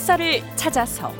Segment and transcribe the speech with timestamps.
[0.00, 1.12] 역사를 찾아서.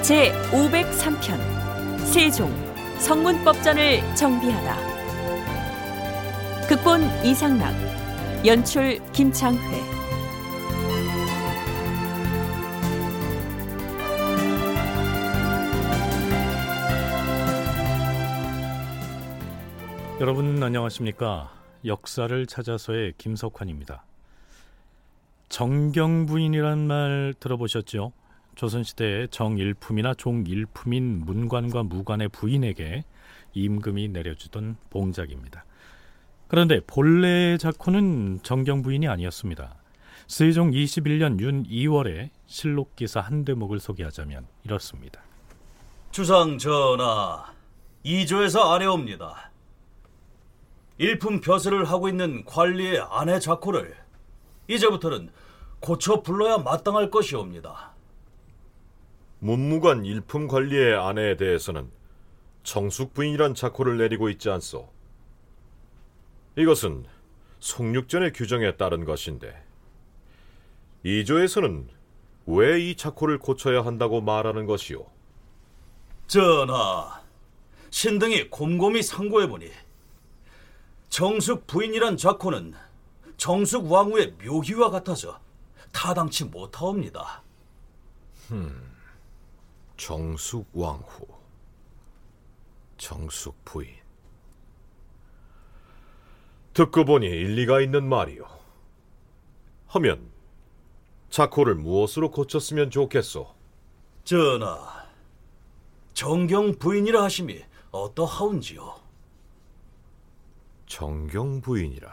[0.00, 2.50] 제 503편 세종
[2.98, 4.76] 성문법전을 정비하다.
[6.68, 7.74] 극본 이상락
[8.46, 9.60] 연출 김창회.
[20.18, 21.61] 여러분 안녕하십니까?
[21.84, 24.04] 역사를 찾아서의 김석환입니다.
[25.48, 28.12] 정경부인이란 말 들어보셨죠?
[28.54, 33.04] 조선시대의 정일품이나 종일품인 문관과 무관의 부인에게
[33.54, 35.64] 임금이 내려주던 봉작입니다.
[36.48, 39.74] 그런데 본래의 작호는 정경부인이 아니었습니다.
[40.26, 45.20] 세종 21년 윤 2월에 실록기사 한 대목을 소개하자면 이렇습니다.
[46.10, 47.52] 주상 전하,
[48.02, 49.51] 이조에서 아래옵니다.
[50.98, 53.96] 일품 벼슬을 하고 있는 관리의 아내 자코를
[54.68, 55.30] 이제부터는
[55.80, 57.92] 고쳐 불러야 마땅할 것이옵니다.
[59.40, 61.90] 문무관 일품 관리의 아내에 대해서는
[62.62, 64.88] 정숙 부인이란 자코를 내리고 있지 않소.
[66.56, 67.04] 이것은
[67.58, 69.54] 송육전의 규정에 따른 것인데
[71.04, 71.88] 이조에서는
[72.46, 75.06] 왜 이 자코를 고쳐야 한다고 말하는 것이오?
[76.26, 77.20] 전하,
[77.90, 79.70] 신등이 곰곰이 상고해보니
[81.12, 82.72] 정숙 부인이란 자코는
[83.36, 85.38] 정숙 왕후의 묘기와 같아서
[85.92, 87.42] 타당치 못하옵니다.
[89.98, 91.26] 정숙 왕후,
[92.96, 93.90] 정숙 부인.
[96.72, 98.46] 듣고 보니 일리가 있는 말이오.
[99.88, 100.30] 하면
[101.28, 103.54] 자코를 무엇으로 고쳤으면 좋겠소?
[104.24, 105.04] 전하,
[106.14, 109.01] 정경 부인이라 하심이 어떠하운지요?
[110.92, 112.06] 정경 부인이라.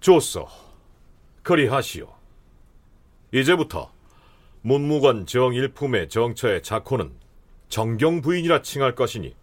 [0.00, 0.48] 좋소.
[1.44, 2.12] 그리하시오.
[3.30, 3.92] 이제부터
[4.62, 7.12] 문무관 정일품의 정처의 자코는
[7.68, 9.36] 정경 부인이라 칭할 것이니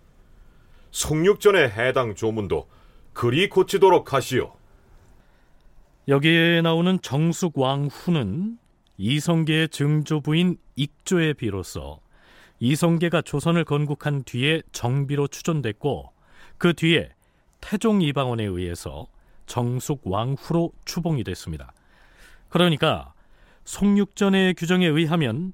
[0.91, 2.67] 송육전의 해당 조문도
[3.13, 4.53] 그리 고치도록 하시오.
[6.09, 8.57] 여기에 나오는 정숙 왕후는
[8.97, 12.01] 이성계의 증조 부인 익조에 비로소
[12.59, 16.16] 이성계가 조선을 건국한 뒤에 정비로 추존됐고
[16.57, 17.09] 그 뒤에
[17.61, 19.07] 태종 이방원에 의해서
[19.45, 21.71] 정숙 왕후로 추봉이 됐습니다.
[22.49, 23.13] 그러니까
[23.65, 25.53] 송육전의 규정에 의하면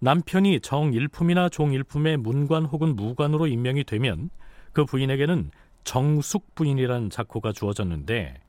[0.00, 4.30] 남편이 정일품이나 종일품의 문관 혹은 무관으로 임명이 되면
[4.72, 5.50] 그 부인에게는
[5.84, 8.40] 정숙 부인이라는 작호가 주어졌는데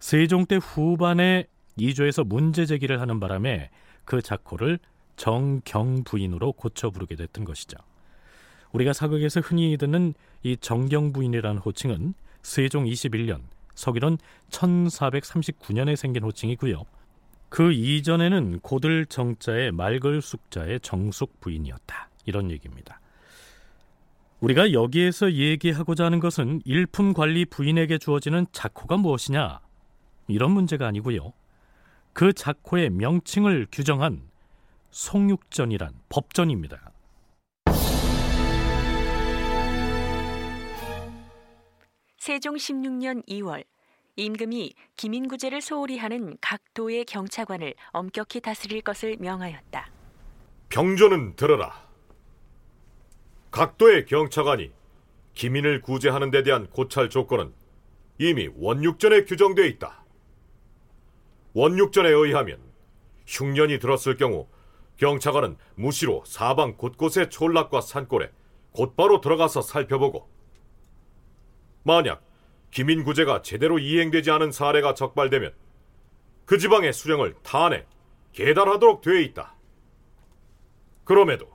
[0.00, 3.70] 세종 때 후반에 이조에서 문제 제기를 하는 바람에
[4.04, 4.78] 그 작호를
[5.16, 7.78] 정경 부인으로 고쳐 부르게 됐던 것이죠.
[8.72, 13.42] 우리가 사극에서 흔히 듣는 이 정경 부인이라는 호칭은 세종 21년
[13.74, 14.18] 서기론
[14.50, 16.84] 1439년에 생긴 호칭이고요.
[17.48, 22.08] 그 이전에는 고들 정자의 말걸 숙자의 정숙 부인이었다.
[22.24, 23.00] 이런 얘기입니다.
[24.40, 29.60] 우리가 여기에서 얘기하고자 하는 것은 일품 관리 부인에게 주어지는 작호가 무엇이냐
[30.28, 31.32] 이런 문제가 아니고요.
[32.12, 34.22] 그 작호의 명칭을 규정한
[34.90, 36.91] 송육전이란 법전입니다.
[42.22, 43.64] 세종 16년 2월
[44.14, 49.90] 임금이 기민구제를 소홀히 하는 각 도의 경차관을 엄격히 다스릴 것을 명하였다.
[50.68, 51.84] 병조는 들어라.
[53.50, 54.70] 각 도의 경차관이
[55.34, 57.52] 기민을 구제하는 데 대한 고찰 조건은
[58.18, 60.04] 이미 원육전에 규정되어 있다.
[61.54, 62.60] 원육전에 의하면
[63.26, 64.46] 흉년이 들었을 경우
[64.96, 68.30] 경차관은 무시로 사방 곳곳의 촌락과 산골에
[68.70, 70.31] 곧바로 들어가서 살펴보고
[71.82, 72.24] 만약
[72.70, 75.52] 기민구제가 제대로 이행되지 않은 사례가 적발되면
[76.44, 77.86] 그 지방의 수령을 탄핵,
[78.32, 79.54] 계달하도록 되어 있다.
[81.04, 81.50] 그럼에도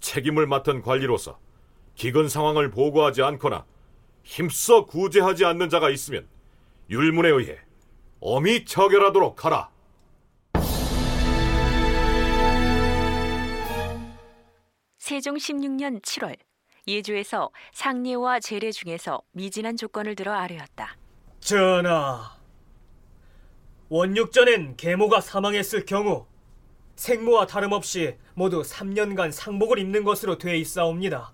[0.00, 1.38] 책임을 맡은 관리로서
[1.94, 3.64] 기근 상황을 보고하지 않거나
[4.24, 6.26] 힘써 구제하지 않는 자가 있으면
[6.90, 7.58] 율문에 의해
[8.20, 9.70] 엄히 처결하도록 하라.
[14.98, 16.36] 세종 16년 7월
[16.86, 20.96] 예주에서 상례와 제례 중에서 미진한 조건을 들어 아뢰었다.
[21.40, 22.36] 전하,
[23.88, 26.26] 원육전엔 계모가 사망했을 경우
[26.96, 31.32] 생모와 다름없이 모두 3년간 상복을 입는 것으로 돼 있사옵니다.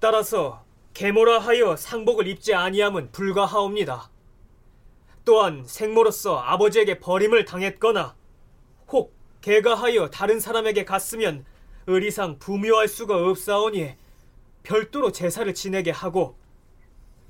[0.00, 4.10] 따라서 계모라 하여 상복을 입지 아니함은 불가하옵니다.
[5.24, 8.14] 또한 생모로서 아버지에게 버림을 당했거나
[8.88, 11.44] 혹 개가 하여 다른 사람에게 갔으면
[11.86, 13.96] 의리상 부묘할 수가 없사오니
[14.64, 16.36] 별도로 제사를 지내게 하고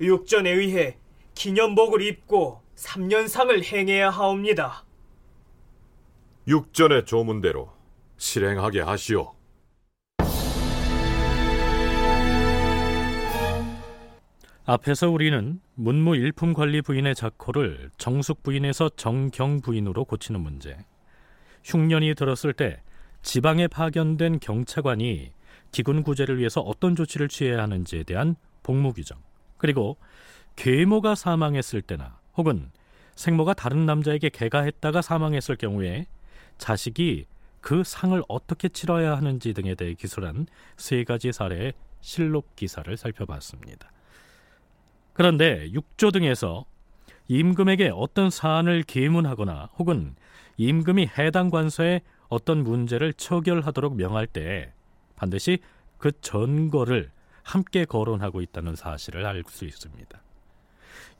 [0.01, 0.97] 육전에 의해
[1.35, 4.83] 기념복을 입고 3년상을 행해야 하옵니다.
[6.47, 7.71] 육전의 조문대로
[8.17, 9.35] 실행하게 하시오.
[14.67, 20.75] 앞에서 우리는 문무 일품 관리 부인의 작호를 정숙 부인에서 정경 부인으로 고치는 문제,
[21.63, 22.81] 흉년이 들었을 때
[23.21, 25.34] 지방에 파견된 경차관이
[25.71, 29.17] 기군 구제를 위해서 어떤 조치를 취해야 하는지에 대한 복무 규정,
[29.57, 29.97] 그리고
[30.55, 32.71] 계모가 사망했을 때나 혹은
[33.15, 36.05] 생모가 다른 남자에게 개가했다가 사망했을 경우에
[36.57, 37.25] 자식이
[37.61, 40.45] 그 상을 어떻게 치러야 하는지 등에 대해 기술한
[40.77, 43.91] 세 가지 사례의 실록 기사를 살펴봤습니다.
[45.13, 46.65] 그런데 육조 등에서
[47.27, 50.15] 임금에게 어떤 사안을 계문하거나 혹은
[50.57, 54.73] 임금이 해당 관서에 어떤 문제를 처결하도록 명할 때
[55.15, 55.59] 반드시
[55.97, 57.11] 그 전거를
[57.43, 60.21] 함께 거론하고 있다는 사실을 알 수 있습니다.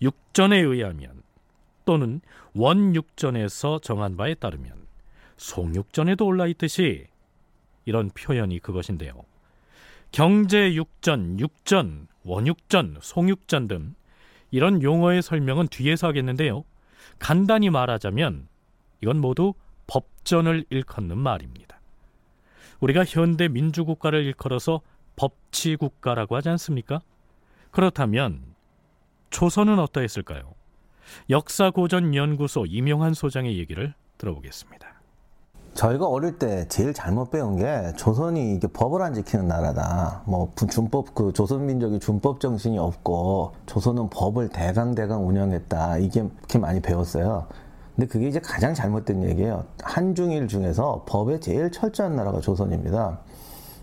[0.02, 1.24] 육전에 의하면
[1.86, 2.22] 또는
[2.56, 4.74] 원육전에서 정한 바에 따르면
[5.38, 7.08] 송육전에도 올라 있듯이
[7.86, 9.14] 이런 표현이 그것인데요.
[10.12, 13.96] 경제육전, 육전, 원육전, 송육전 등
[14.50, 16.64] 이런 용어의 설명은 뒤에서 하겠는데요.
[17.20, 18.48] 간단히 말하자면
[19.02, 19.54] 이건 모두
[19.88, 21.75] 법전을 일컫는 말입니다.
[22.86, 24.82] 우리가 현대 민주국가를 일컬어서
[25.16, 27.00] 법치국가라고 하지 않습니까?
[27.72, 28.44] 그렇다면
[29.32, 30.54] 조선은 어떠했을까요?
[31.32, 34.88] 역사고전연구소 임용한 소장의 얘기를 들어보겠습니다.
[35.74, 40.22] 저희가 어릴 때 제일 잘못 배운 게 조선이 이게 법을 안 지키는 나라다.
[40.28, 45.98] 뭐 준법 그 조선 민족이 준법 정신이 없고 조선은 법을 대강 대강 운영했다.
[45.98, 47.48] 이게 이렇게 많이 배웠어요.
[47.96, 49.64] 근데 그게 이제 가장 잘못된 얘기예요.
[49.82, 53.20] 한중일 중에서 법에 제일 철저한 나라가 조선입니다.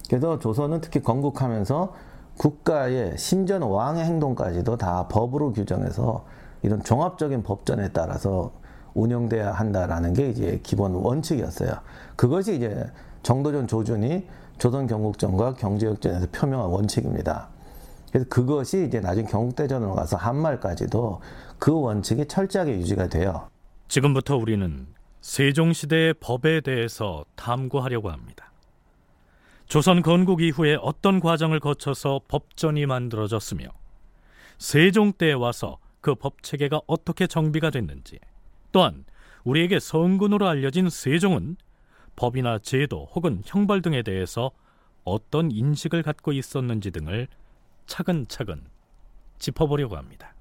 [0.08, 1.94] 그래서 조선은 특히 건국하면서
[2.36, 6.24] 국가의 심지어는 왕의 행동까지도 다 법으로 규정해서
[6.62, 8.52] 이런 종합적인 법전에 따라서
[8.94, 11.72] 운영돼야 한다라는 게 이제 기본 원칙이었어요.
[12.16, 12.84] 그것이 이제
[13.22, 14.26] 정도전 조준이
[14.58, 17.48] 조선 경국전과 경제역전에서 표명한 원칙입니다.
[18.10, 21.20] 그래서 그것이 이제 나중에 경국대전으로 가서 한말까지도
[21.58, 23.51] 그 원칙이 철저하게 유지가 돼요.
[23.92, 24.86] 지금부터 우리는
[25.20, 28.50] 세종시대의 법에 대해서 탐구하려고 합니다.
[29.66, 33.68] 조선 건국 이후에 어떤 과정을 거쳐서 법전이 만들어졌으며
[34.56, 38.18] 세종 때에 와서 그 법 체계가 어떻게 정비가 됐는지
[38.72, 39.04] 또한
[39.44, 41.58] 우리에게 성군으로 알려진 세종은
[42.16, 44.52] 법이나 제도 혹은 형벌 등에 대해서
[45.04, 47.28] 어떤 인식을 갖고 있었는지 등을
[47.84, 48.62] 차근차근
[49.38, 50.34] 짚어보려고 합니다.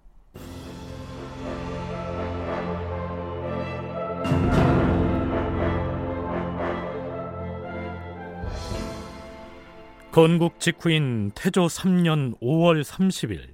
[10.12, 13.54] 건국 직후인 태조 3년 5월 30일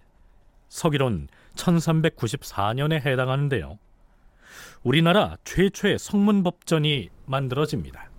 [0.69, 3.77] 서기론 1394년에 해당하는데요.
[4.83, 8.09] 우리나라 최초의 성문법전이 만들어집니다.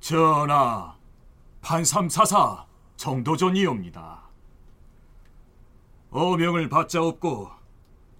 [0.00, 0.96] 전하,
[1.60, 2.64] 판삼사사
[2.96, 4.22] 정도전이옵니다.
[6.10, 7.50] 어명을 받자 없고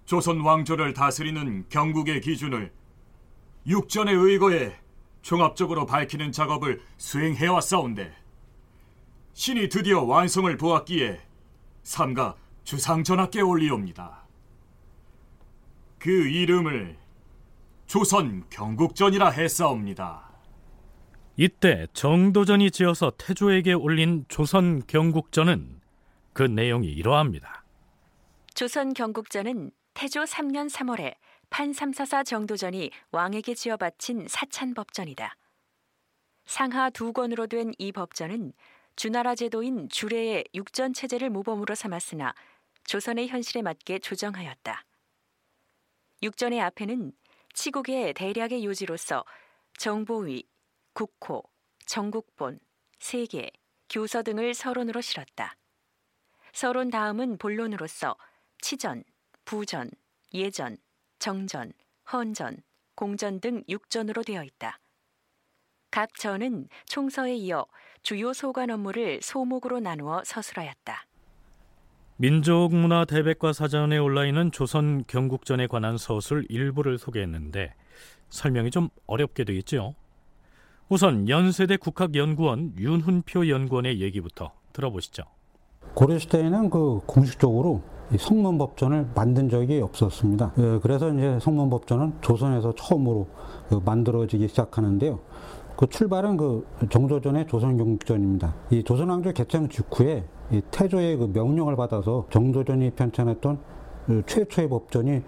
[0.05, 2.71] 조선 왕조를 다스리는 경국의 기준을
[3.65, 4.75] 육전의 의거에
[5.21, 8.13] 종합적으로 밝히는 작업을 수행해왔사온데
[9.33, 11.19] 신이 드디어 완성을 보았기에
[11.83, 14.23] 삼가 주상전하께 올리옵니다.
[15.97, 16.97] 그 이름을
[17.87, 20.29] 조선 경국전이라 했사옵니다.
[21.35, 25.81] 이때 정도전이 지어서 태조에게 올린 조선 경국전은
[26.33, 27.63] 그 내용이 이러합니다.
[28.53, 31.15] 조선 경국전은 태조 3년 3월에
[31.53, 35.37] 판삼사사 정도전이 왕에게 지어 바친 사찬법전이다.
[36.45, 38.53] 상하 두 권으로 된 이 법전은
[38.95, 42.33] 주나라 제도인 주례의 육전 체제를 모범으로 삼았으나
[42.85, 44.83] 조선의 현실에 맞게 조정하였다.
[46.23, 47.11] 육전의 앞에는
[47.53, 49.23] 치국의 대략의 요지로서
[49.77, 50.47] 정보위,
[50.93, 51.43] 국호,
[51.85, 52.59] 정국본,
[52.97, 53.51] 세계,
[53.91, 55.55] 교서 등을 서론으로 실었다.
[56.51, 58.17] 서론 다음은 본론으로서
[58.59, 59.03] 치전,
[59.45, 59.91] 부전,
[60.33, 60.77] 예전,
[61.23, 61.71] 정전,
[62.11, 62.57] 헌전,
[62.95, 64.81] 공전 등 6전으로 되어 있다.
[65.89, 67.65] 각 전은 총서에 이어
[68.01, 71.05] 주요 소관 업무를 소목으로 나누어 서술하였다.
[72.17, 77.73] 민족문화 대백과 사전에 올라 있는 조선 경국전에 관한 서술 일부를 소개했는데
[78.27, 79.95] 설명이 좀 어렵게 되어 있죠.
[80.89, 85.23] 우선 연세대 국학연구원 윤훈표 연구원의 얘기부터 들어보시죠.
[85.93, 87.81] 고려시대에는 그 공식적으로
[88.17, 90.53] 성문법전을 만든 적이 없었습니다.
[90.57, 93.27] 예, 그래서 이제 성문법전은 조선에서 처음으로
[93.69, 95.19] 그 만들어지기 시작하는데요.
[95.75, 98.53] 그 출발은 그 정조전의 조선경국전입니다.
[98.69, 100.23] 이 조선왕조 개창 직후에
[100.71, 103.57] 태조의 그 명령을 받아서 정조전이 편찬했던
[104.05, 105.21] 그 최초의 법전이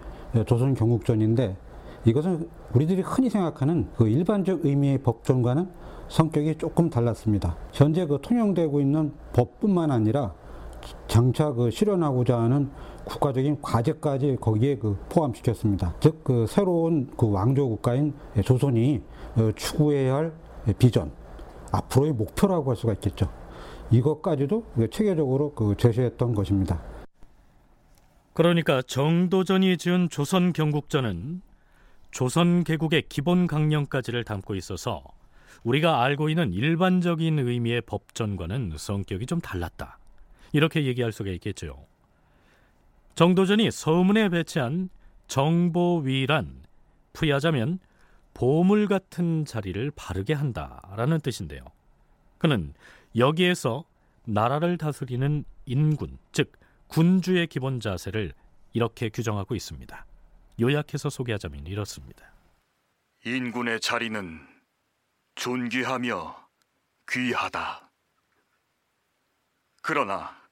[0.46, 1.56] 조선 경국전인데
[2.04, 5.68] 이것은 우리들이 흔히 생각하는 그 일반적 의미의 법전과는
[6.08, 7.56] 성격이 조금 달랐습니다.
[7.72, 10.32] 현재 그 통용되고 있는 법뿐만 아니라
[11.08, 12.70] 장차 그 실현하고자 하는
[13.04, 15.94] 국가적인 과제까지 거기에 그 포함시켰습니다.
[16.00, 18.12] 즉 그 새로운 그 왕조 국가인
[18.44, 19.00] 조선이
[19.36, 20.32] 어, 추구해야 할
[20.78, 21.12] 비전,
[21.70, 23.30] 앞으로의 목표라고 할 수가 있겠죠.
[23.92, 26.82] 이것까지도 체계적으로 그 제시했던 것입니다.
[28.32, 31.42] 그러니까 정도전이 지은 조선 경국전은
[32.10, 35.02] 조선 개국의 기본 강령까지를 담고 있어서
[35.62, 39.98] 우리가 알고 있는 일반적인 의미의 법전과는 성격이 좀 달랐다.
[40.56, 41.86] 이렇게 얘기할 수가 있겠죠.
[43.14, 44.88] 정도전이 서문에 배치한
[45.26, 46.62] 정보위란
[47.12, 47.78] 풀이하자면
[48.32, 51.60] 보물 같은 자리를 바르게 한다라는 뜻인데요.
[52.38, 52.72] 그는
[53.16, 53.84] 여기에서
[54.24, 56.52] 나라를 다스리는 인군, 즉
[56.86, 58.32] 군주의 기본 자세를
[58.72, 60.06] 이렇게 규정하고 있습니다.
[60.58, 62.32] 요약해서 소개하자면 이렇습니다.
[63.26, 64.40] 인군의 자리는
[65.34, 66.48] 존귀하며
[67.10, 67.90] 귀하다.
[69.82, 70.45] 그러나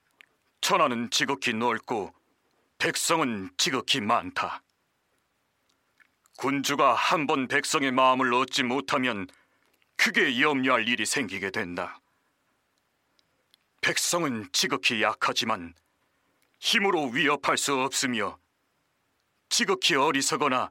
[0.64, 2.14] 천하는 지극히 넓고
[2.78, 4.62] 백성은 지극히 많다.
[6.38, 9.26] 군주가 한 번 백성의 마음을 얻지 못하면
[9.96, 12.00] 크게 염려할 일이 생기게 된다.
[13.82, 15.74] 백성은 지극히 약하지만
[16.60, 18.38] 힘으로 위협할 수 없으며
[19.50, 20.70] 지극히 어리석거나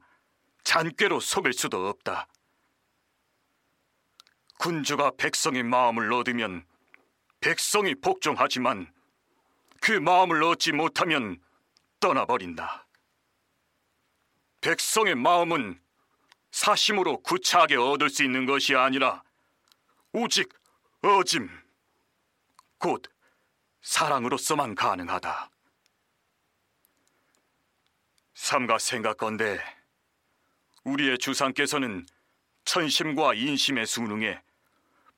[0.64, 2.28] 잔꾀로 속일 수도 없다.
[4.58, 6.66] 군주가 백성의 마음을 얻으면
[7.42, 8.92] 백성이 복종하지만
[9.84, 11.44] 그 마음을 얻지 못하면
[12.00, 12.88] 떠나버린다.
[14.62, 15.78] 백성의 마음은
[16.52, 19.22] 사심으로 구차하게 얻을 수 있는 것이 아니라
[20.14, 20.48] 오직
[21.02, 21.50] 어짐,
[22.78, 23.04] 곧
[23.82, 25.50] 사랑으로서만 가능하다.
[28.36, 29.60] 삼가 생각건대
[30.86, 32.06] 우리의 주상께서는
[32.64, 34.42] 천심과 인심의 순응에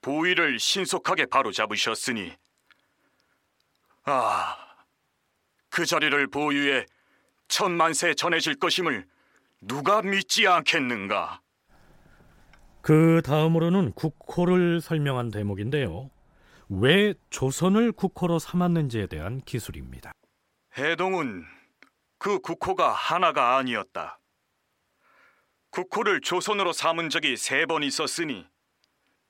[0.01, 2.35] 보위를 신속하게 바로잡으셨으니
[4.05, 4.55] 아,
[5.69, 6.85] 그 자리를 보유해
[7.47, 9.07] 천만세 전해질 것임을
[9.61, 11.41] 누가 믿지 않겠는가?
[12.81, 16.11] 그 다음으로는 국호를 설명한 대목인데요.
[16.69, 20.11] 왜 조선을 국호로 삼았는지에 대한 기술입니다.
[20.77, 21.45] 해동은
[22.19, 24.19] 그 국호가 하나가 아니었다.
[25.71, 28.47] 국호를 조선으로 삼은 적이 세 번 있었으니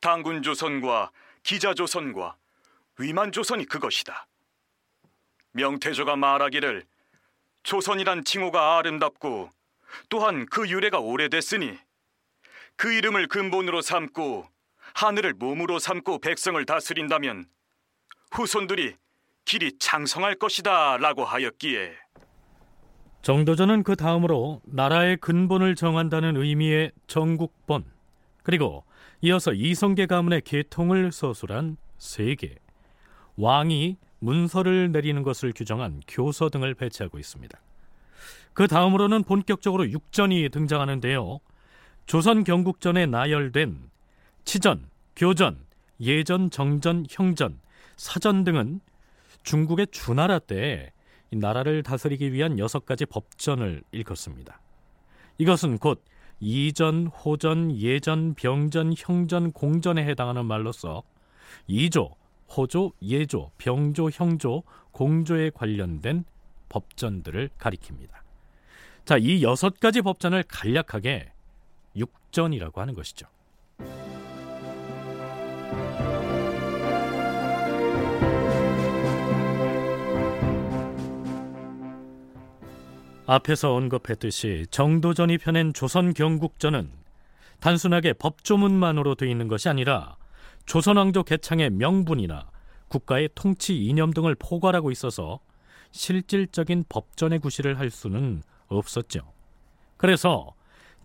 [0.02, 1.12] 당군 조선과
[1.44, 2.38] 기자 조선과
[3.00, 4.28] 위만 조선이 그것이다.
[5.56, 6.84] 명태조가 말하기를
[7.64, 9.50] 조선이란 칭호가 아름답고
[10.10, 11.78] 또한 그 유래가 오래됐으니
[12.76, 14.48] 그 이름을 근본으로 삼고
[14.94, 17.46] 하늘을 몸으로 삼고 백성을 다스린다면
[18.32, 18.96] 후손들이
[19.46, 21.94] 길이 장성할 것이다 라고 하였기에.
[23.22, 27.86] 정도전은 그 다음으로 나라의 근본을 정한다는 의미의 정국본
[28.44, 28.84] 그리고
[29.22, 32.56] 이어서 이성계 가문의 계통을 서술한 세계.
[33.38, 37.60] 왕이 문서를 내리는 것을 규정한 교서 등을 배치하고 있습니다.
[38.54, 41.40] 그 다음으로는 본격적으로 육전이 등장하는데요.
[42.08, 43.78] 조선 경국전에 나열된
[44.44, 45.60] 치전, 교전,
[46.02, 47.60] 예전, 정전, 형전,
[47.98, 48.82] 사전 등은
[49.44, 50.92] 중국의 주나라 때
[51.32, 54.60] 나라를 다스리기 위한 여섯 가지 법전을 일컫습니다.
[55.38, 56.04] 이것은 곧
[56.40, 61.04] 이전, 호전, 예전, 병전, 형전, 공전에 해당하는 말로서
[61.68, 62.16] 이조,
[62.56, 66.24] 호조, 예조, 병조, 형조, 공조에 관련된
[66.70, 68.10] 법전들을 가리킵니다.
[69.06, 71.32] 자, 이 여섯 가지 법전을 간략하게
[71.96, 73.28] 육전이라고 하는 것이죠.
[83.28, 86.92] 앞에서 언급했듯이 정도전이 펴낸 조선 경국전은
[87.60, 90.16] 단순하게 법조문만으로 되어 있는 것이 아니라
[90.66, 92.50] 조선왕조 개창의 명분이나
[92.88, 95.40] 국가의 통치 이념 등을 포괄하고 있어서
[95.92, 99.32] 실질적인 법전의 구실을 할 수는 없었죠.
[99.98, 100.54] 그래서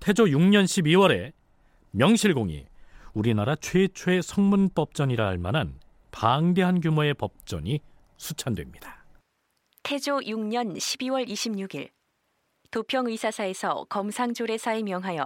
[0.00, 1.32] 태조 6년 12월에
[1.92, 2.66] 명실공히
[3.12, 5.78] 우리나라 최초의 성문법전이라 할 만한
[6.10, 7.80] 방대한 규모의 법전이
[8.16, 9.04] 수찬됩니다.
[9.82, 11.90] 태조 6년 12월 26일
[12.70, 15.24] 도평의사사에서 검상조례사에 명하여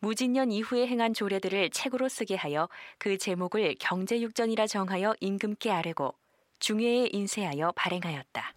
[0.00, 6.14] 무진년 이후에 행한 조례들을 책으로 쓰게 하여 그 제목을 경제육전이라 정하여 임금께 아뢰고
[6.58, 8.54] 중회에 인쇄하여 발행하였다.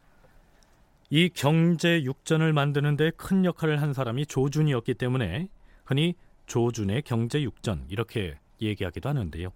[1.11, 5.49] 이 경제육전을 만드는 데 큰 역할을 한 사람이 조준이었기 때문에
[5.85, 6.13] 흔히
[6.45, 9.51] 조준의 경제육전 이렇게 얘기하기도 하는데요.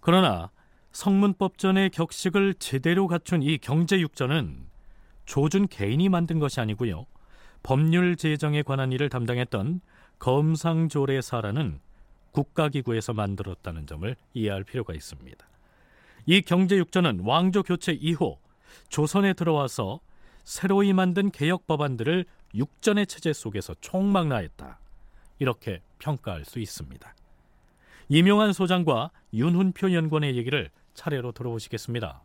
[0.00, 0.50] 그러나
[0.92, 4.66] 성문법전의 격식을 제대로 갖춘 이 경제육전은
[5.24, 7.06] 조준 개인이 만든 것이 아니고요.
[7.62, 9.80] 법률 제정에 관한 일을 담당했던
[10.18, 11.80] 검상조례사라는
[12.32, 15.46] 국가기구에서 만들었다는 점을 이해할 필요가 있습니다.
[16.26, 18.36] 이 경제육전은 왕조 교체 이후
[18.88, 20.00] 조선에 들어와서
[20.44, 24.78] 새로이 만든 개혁 법안들을 육전의 체제 속에서 총망라했다.
[25.38, 27.14] 이렇게 평가할 수 있습니다.
[28.08, 32.22] 이명환 소장과 윤훈표 연구원의 얘기를 차례로 들어보시겠습니다.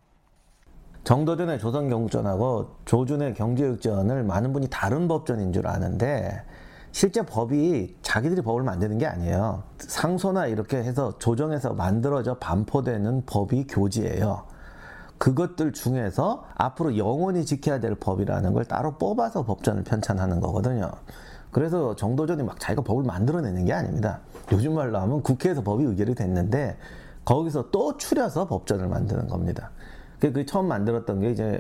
[1.04, 6.44] 정도전의 조선경국전하고 조준의 경제육전을 많은 분이 다른 법전인 줄 아는데
[6.92, 9.64] 실제 법이 자기들이 법을 만드는 게 아니에요.
[9.80, 14.44] 상소나 이렇게 해서 조정해서 만들어져 반포되는 법이 교지예요.
[15.18, 20.92] 그것들 중에서 앞으로 영원히 지켜야 될 법이라는 걸 따로 뽑아서 법전을 편찬하는 거거든요.
[21.52, 24.20] 그래서 정도전이 막 자기가 법을 만들어내는 게 아닙니다.
[24.52, 26.78] 요즘 말로 하면 국회에서 법이 의결이 됐는데
[27.24, 29.70] 거기서 또 추려서 법전을 만드는 겁니다.
[30.20, 31.60] 그 처음 만들었던 게 이제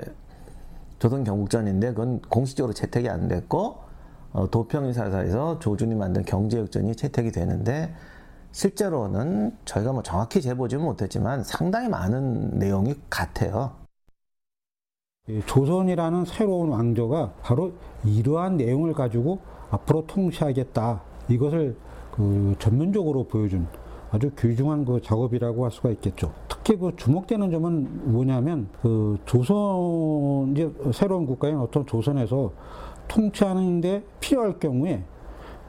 [0.99, 3.90] 조선 경국전인데 그건 공식적으로 채택이 안 됐고 어,
[4.33, 7.93] 도평이사사에서 조준이 만든 경제역전이 채택이 되는데
[8.51, 13.71] 실제로는 저희가 뭐 정확히 재보지는 못했지만 상당히 많은 내용이 같아요.
[15.45, 17.73] 조선이라는 새로운 왕조가 바로
[18.03, 21.01] 이러한 내용을 가지고 앞으로 통치하겠다.
[21.29, 21.77] 이것을
[22.11, 23.67] 그 전면적으로 보여준
[24.11, 26.33] 아주 귀중한 그 작업이라고 할 수가 있겠죠.
[26.49, 32.51] 특히 그 주목되는 점은 뭐냐면 그 조선 이제 새로운 국가인 어떤 조선에서
[33.11, 35.03] 통치하는데 필요할 경우에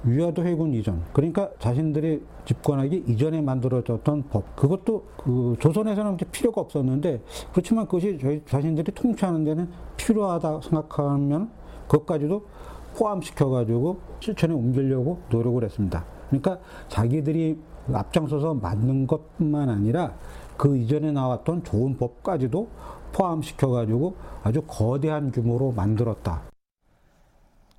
[0.05, 7.21] 위화도 해군 이전 그러니까 자신들이 집권하기 이전에 만들어졌던 법 그것도 그 조선에서는 필요가 없었는데
[7.53, 11.51] 그렇지만 그것이 저희 자신들이 통치하는 데는 필요하다 생각하면
[11.87, 12.45] 그것까지도
[12.97, 16.05] 포함시켜 가지고 실천에 옮기려고 노력을 했습니다.
[16.29, 16.59] 그러니까
[16.89, 17.59] 자기들이
[17.93, 20.15] 앞장서서 만든 것뿐만 아니라
[20.57, 22.69] 그 이전에 나왔던 좋은 법까지도
[23.13, 26.52] 포함시켜 가지고 아주 거대한 규모로 만들었다.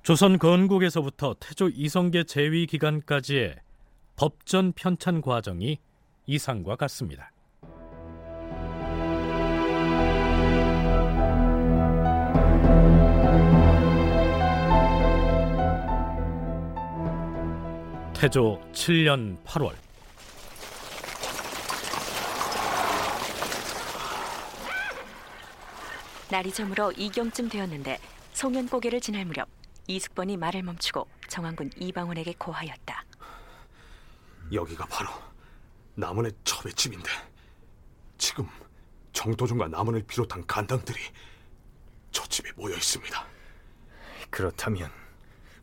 [0.04, 3.56] 조선 건국에서부터 태조 이성계 재위 기간까지의
[4.16, 5.78] 법전 편찬 과정이
[6.26, 7.32] 이상과 같습니다.
[18.12, 19.72] 태조 7년 8월
[26.30, 27.98] 날이 저물어 이경쯤 되었는데
[28.34, 29.48] 송연 고개를 지날 무렵
[29.86, 33.04] 이숙번이 말을 멈추고 정왕군 이방원에게 고하였다.
[34.52, 35.10] 여기가 바로
[35.94, 37.10] 남원의 첩의집인데
[38.18, 38.48] 지금
[39.12, 40.98] 정도준과 남원을 비롯한 간당들이
[42.10, 43.26] 저 집에 모여 있습니다.
[44.30, 44.90] 그렇다면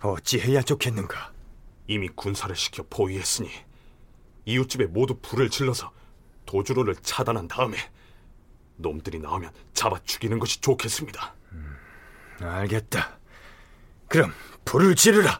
[0.01, 1.33] 어찌해야 좋겠는가?
[1.87, 3.49] 이미 군사를 시켜 포위했으니
[4.45, 5.91] 이웃집에 모두 불을 질러서
[6.45, 7.77] 도주로를 차단한 다음에
[8.77, 11.35] 놈들이 나오면 잡아 죽이는 것이 좋겠습니다.
[11.51, 11.77] 음,
[12.41, 13.19] 알겠다.
[14.11, 14.33] 그럼
[14.65, 15.39] 불을 지르라.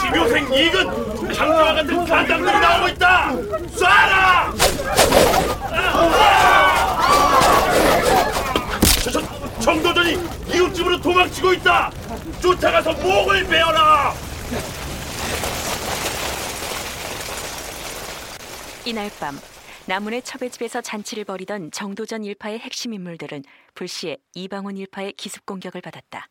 [0.00, 3.32] 심효생 이근 장교와 같은 간당들이 나오고 있다.
[3.74, 4.54] 쏴라!
[9.02, 9.20] 저, 저,
[9.58, 10.16] 정도전이
[10.54, 11.90] 이웃집으로 도망치고 있다.
[12.40, 14.14] 쫓아가서 목을 베어라.
[18.86, 19.34] 이날 밤
[19.88, 23.42] 남문의 첩의집에서 잔치를 벌이던 정도전 일파의 핵심 인물들은
[23.74, 26.28] 불시에 이방원 일파의 기습 공격을 받았다.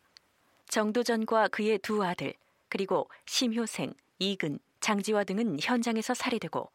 [0.70, 2.36] 정도전과 그의 두 아들
[2.70, 6.70] 그리고 심효생, 이근, 장지화 등은 현장에서 살해되고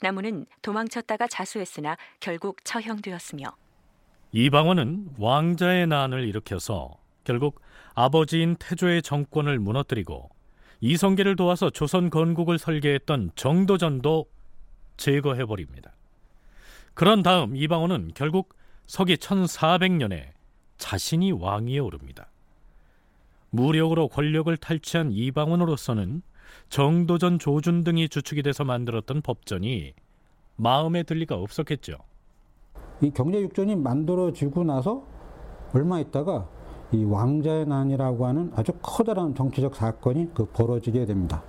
[0.00, 3.54] 나무는 도망쳤다가 자수했으나 결국 처형되었으며
[4.32, 7.60] 이방원은 왕자의 난을 일으켜서 결국
[7.94, 10.30] 아버지인 태조의 정권을 무너뜨리고
[10.80, 14.26] 이성계를 도와서 조선 건국을 설계했던 정도전도
[15.00, 15.92] 제거해 버립니다.
[16.94, 18.54] 그런 다음 이방원은 결국
[18.86, 20.28] 서기 1400년에
[20.76, 22.28] 자신이 왕위에 오릅니다.
[23.48, 26.22] 무력으로 권력을 탈취한 이방원으로서는
[26.68, 29.94] 정도전 조준 등이 주축이 돼서 만들었던 법전이
[30.56, 31.96] 마음에 들 리가 없었겠죠.
[33.00, 35.06] 이 경제육전이 만들어지고 나서
[35.72, 36.46] 얼마 있다가
[36.92, 41.42] 이 왕자의 난이라고 하는 아주 커다란 정치적 사건이 그 벌어지게 됩니다.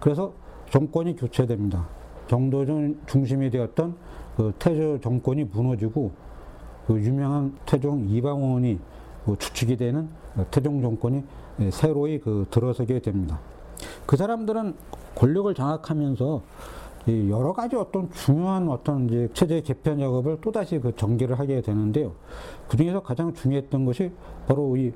[0.00, 0.32] 그래서
[0.70, 2.03] 정권이 교체됩니다.
[2.28, 3.94] 정도전 중심이 되었던
[4.36, 6.12] 그 태조 정권이 무너지고
[6.86, 8.78] 그 유명한 태종 이방원이
[9.24, 10.08] 그 주축이 되는
[10.50, 11.22] 태종 정권이
[11.70, 13.40] 새로이 그 들어서게 됩니다.
[14.06, 14.74] 그 사람들은
[15.14, 16.42] 권력을 장악하면서
[17.28, 22.14] 여러 가지 어떤 중요한 어떤 이제 체제 개편 작업을 또다시 그 전개를 하게 되는데요.
[22.68, 24.10] 그 중에서 가장 중요했던 것이
[24.46, 24.92] 바로 이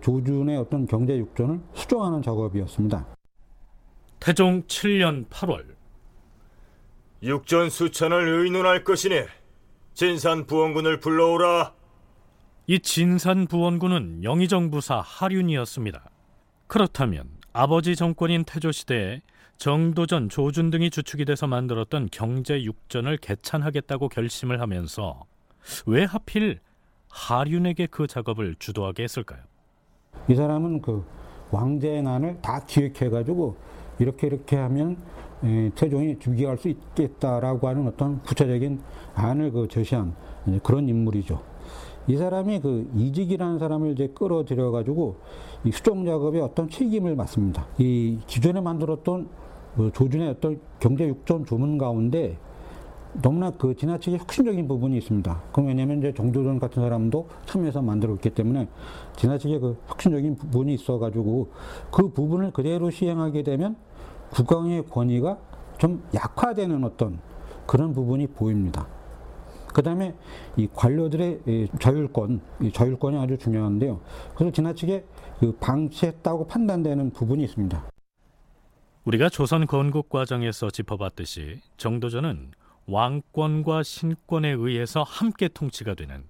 [0.00, 3.06] 조준의 어떤 경제 육전을 수정하는 작업이었습니다.
[4.20, 5.64] 태종 7년 8월
[7.22, 9.22] 육전 수천을 의논할 것이니
[9.94, 11.72] 진산 부원군을 불러오라.
[12.66, 16.10] 이 진산 부원군은 영의정 부사 하륜이었습니다.
[16.66, 19.22] 그렇다면 아버지 정권인 태조 시대에
[19.56, 25.24] 정도전, 조준 등이 주축이 돼서 만들었던 경제 육전을 개찬하겠다고 결심을 하면서
[25.86, 26.58] 왜 하필
[27.08, 29.42] 하륜에게 그 작업을 주도하게 했을까요?
[30.28, 31.04] 이 사람은 그
[31.52, 33.56] 왕제의 난을 다 기획해가지고
[33.98, 34.96] 이렇게 이렇게 하면
[35.44, 38.80] 에, 태종이 즉위할 수 있겠다라고 하는 어떤 구체적인
[39.14, 40.14] 안을 그 제시한
[40.62, 41.40] 그런 인물이죠.
[42.08, 45.16] 이 사람이 그 이직이라는 사람을 이제 끌어들여 가지고
[45.64, 47.66] 이 수정 작업에 어떤 책임을 맡습니다.
[47.78, 49.28] 이 기존에 만들었던
[49.76, 52.36] 그 조준의 어떤 경제 육전 조문 가운데
[53.20, 55.42] 너무나 그 지나치게 혁신적인 부분이 있습니다.
[55.52, 58.68] 그럼 왜냐면 이제 정조전 같은 사람도 참여해서 만들었기 때문에
[59.16, 61.50] 지나치게 그 혁신적인 부분이 있어가지고
[61.90, 63.76] 그 부분을 그대로 시행하게 되면
[64.30, 65.38] 국왕의 권위가
[65.78, 67.18] 좀 약화되는 어떤
[67.66, 68.86] 그런 부분이 보입니다.
[69.74, 70.14] 그 다음에
[70.56, 74.00] 이 관료들의 자율권, 이 자율권이 아주 중요한데요.
[74.34, 75.04] 그래서 지나치게
[75.40, 77.84] 그 방치했다고 판단되는 부분이 있습니다.
[79.04, 82.52] 우리가 조선 건국 과정에서 짚어봤듯이 정도전은
[82.86, 86.24] 왕권과 신권에 의해서 함께 통치가 되는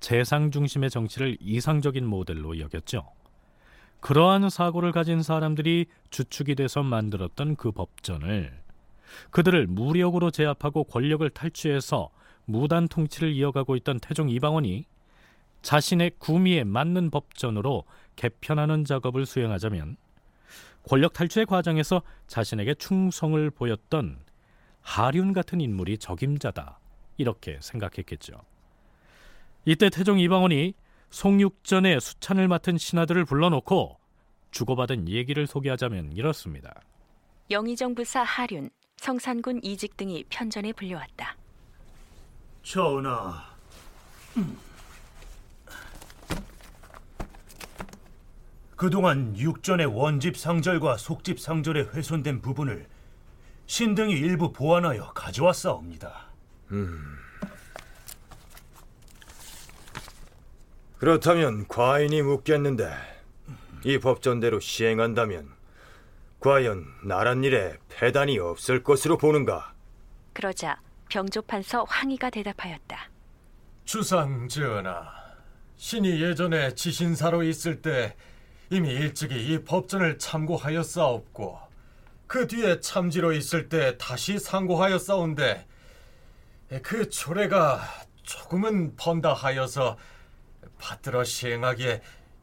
[0.00, 3.10] 재상 중심의 정치를 이상적인 모델로 여겼죠.
[4.00, 8.52] 그러한 사고를 가진 사람들이 주축이 돼서 만들었던 그 법전을
[9.30, 12.10] 그들을 무력으로 제압하고 권력을 탈취해서
[12.44, 14.84] 무단 통치를 이어가고 있던 태종 이방원이
[15.62, 19.96] 자신의 구미에 맞는 법전으로 개편하는 작업을 수행하자면
[20.88, 24.18] 권력 탈취의 과정에서 자신에게 충성을 보였던
[24.86, 26.78] 하륜 같은 인물이 적임자다
[27.16, 28.40] 이렇게 생각했겠죠.
[29.64, 30.74] 이때 태종 이방원이
[31.10, 33.98] 송육전의 수찬을 맡은 신하들을 불러놓고
[34.52, 36.72] 주고받은 얘기를 소개하자면 이렇습니다.
[37.50, 41.36] 영의정 부사 하륜, 성산군 이직 등이 편전에 불려왔다.
[42.62, 43.44] 전하,
[48.76, 52.86] 그동안 육전의 원집 상절과 속집 상절에 훼손된 부분을
[53.66, 56.26] 신등이 일부 보완하여 가져왔사옵니다.
[56.72, 57.18] 음.
[60.98, 62.90] 그렇다면 과인이 묻겠는데
[63.84, 65.54] 이 법전대로 시행한다면
[66.40, 69.74] 과연 나란 일에 폐단이 없을 것으로 보는가?
[70.32, 73.10] 그러자 병조판서 황희가 대답하였다.
[73.84, 75.06] 주상 전하,
[75.76, 78.16] 신이 예전에 지신사로 있을 때
[78.70, 81.65] 이미 일찍이 이 법전을 참고하였사옵고
[82.26, 85.66] 그 뒤에 참지로 있을 때 다시 상고하였사온데
[86.82, 87.80] 그 초래가
[88.22, 89.96] 조금은 번다 하여서
[90.78, 92.02] 받들어 시행하기에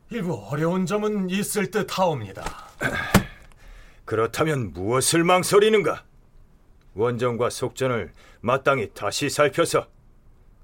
[0.09, 2.43] 일부 어려운 점은 있을 듯하옵니다.
[4.05, 6.03] 그렇다면 무엇을 망설이는가?
[6.93, 9.87] 원전과 속전을 마땅히 다시 살펴서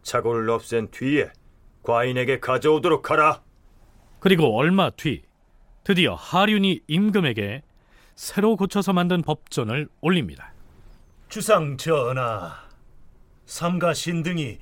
[0.04, 1.32] 착오를 없앤 뒤에
[1.84, 3.42] 과인에게 가져오도록 하라.
[4.20, 5.24] 그리고 얼마 뒤
[5.84, 7.64] 드디어 하륜이 임금에게
[8.20, 10.52] 새로 고쳐서 만든 법전을 올립니다.
[11.30, 12.68] 주상 전하,
[13.46, 14.60] 삼가 신 등이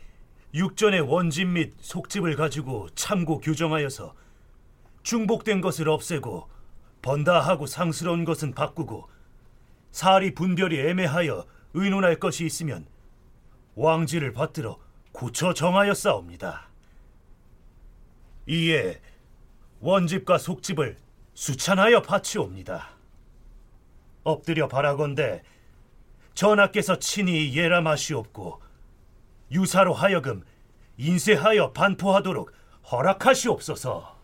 [0.54, 4.14] 육전의 원집 및 속집을 가지고 참고 규정하여서
[5.02, 6.48] 중복된 것을 없애고
[7.02, 9.10] 번다하고 상스러운 것은 바꾸고
[9.90, 12.86] 사리 분별이 애매하여 의논할 것이 있으면
[13.74, 14.78] 왕지를 받들어
[15.12, 16.70] 고쳐 정하였사옵니다.
[18.46, 19.02] 이에
[19.80, 20.98] 원집과 속집을
[21.34, 22.97] 수찬하여 바치옵니다.
[24.28, 25.42] 엎드려 바라건대
[26.34, 28.62] 전하께서 친히 예람하시옵고
[29.52, 30.44] 유사로 하여금
[30.98, 32.52] 인쇄하여 반포하도록
[32.92, 34.18] 허락하시옵소서.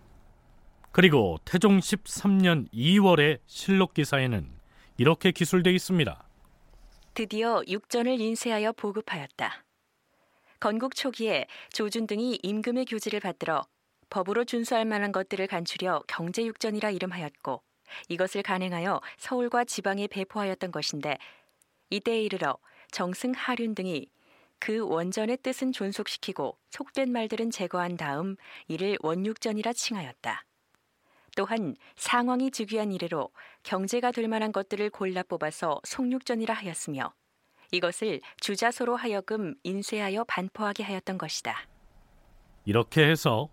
[0.91, 4.51] 그리고 태종 13년 2월의 실록 기사에는
[4.97, 6.27] 이렇게 기술돼 있습니다.
[7.13, 9.63] 드디어 육전을 인쇄하여 보급하였다.
[10.59, 13.63] 건국 초기에 조준 등이 임금의 교지를 받들어
[14.09, 17.61] 법으로 준수할 만한 것들을 간추려 경제육전이라 이름하였고
[18.09, 21.17] 이것을 간행하여 서울과 지방에 배포하였던 것인데
[21.89, 22.57] 이때에 이르러
[22.91, 24.07] 정승 하륜 등이
[24.59, 30.45] 그 원전의 뜻은 존속시키고 속된 말들은 제거한 다음 이를 원육전이라 칭하였다.
[31.35, 33.29] 또한 상왕이 즉위한 이래로
[33.63, 37.13] 경제가 될 만한 것들을 골라 뽑아서 송육전이라 하였으며
[37.71, 41.67] 이것을 주자소로 하여금 인쇄하여 반포하게 하였던 것이다.
[42.65, 43.49] 이렇게 해서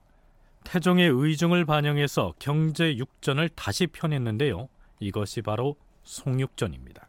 [0.65, 4.69] 태종의 의중을 반영해서 경제 육전을 다시 펴냈는데요.
[5.01, 7.09] 이것이 바로 송육전입니다.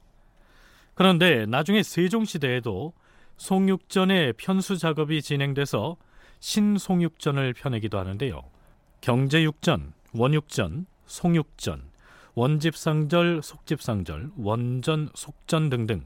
[0.94, 2.94] 그런데 나중에 세종시대에도
[3.38, 5.98] 송육전의 편수 작업이 진행돼서
[6.40, 8.44] 신송육전을 펴내기도 하는데요.
[9.02, 11.90] 경제육전, 원육전, 송육전,
[12.36, 16.06] 원집상절, 속집상절, 원전, 속전 등등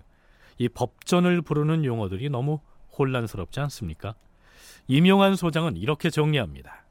[0.58, 2.60] 이 법전을 부르는 용어들이 너무
[2.97, 4.15] 혼란스럽지 않습니까?
[4.88, 6.84] 임용한 소장은 이렇게 정리합니다.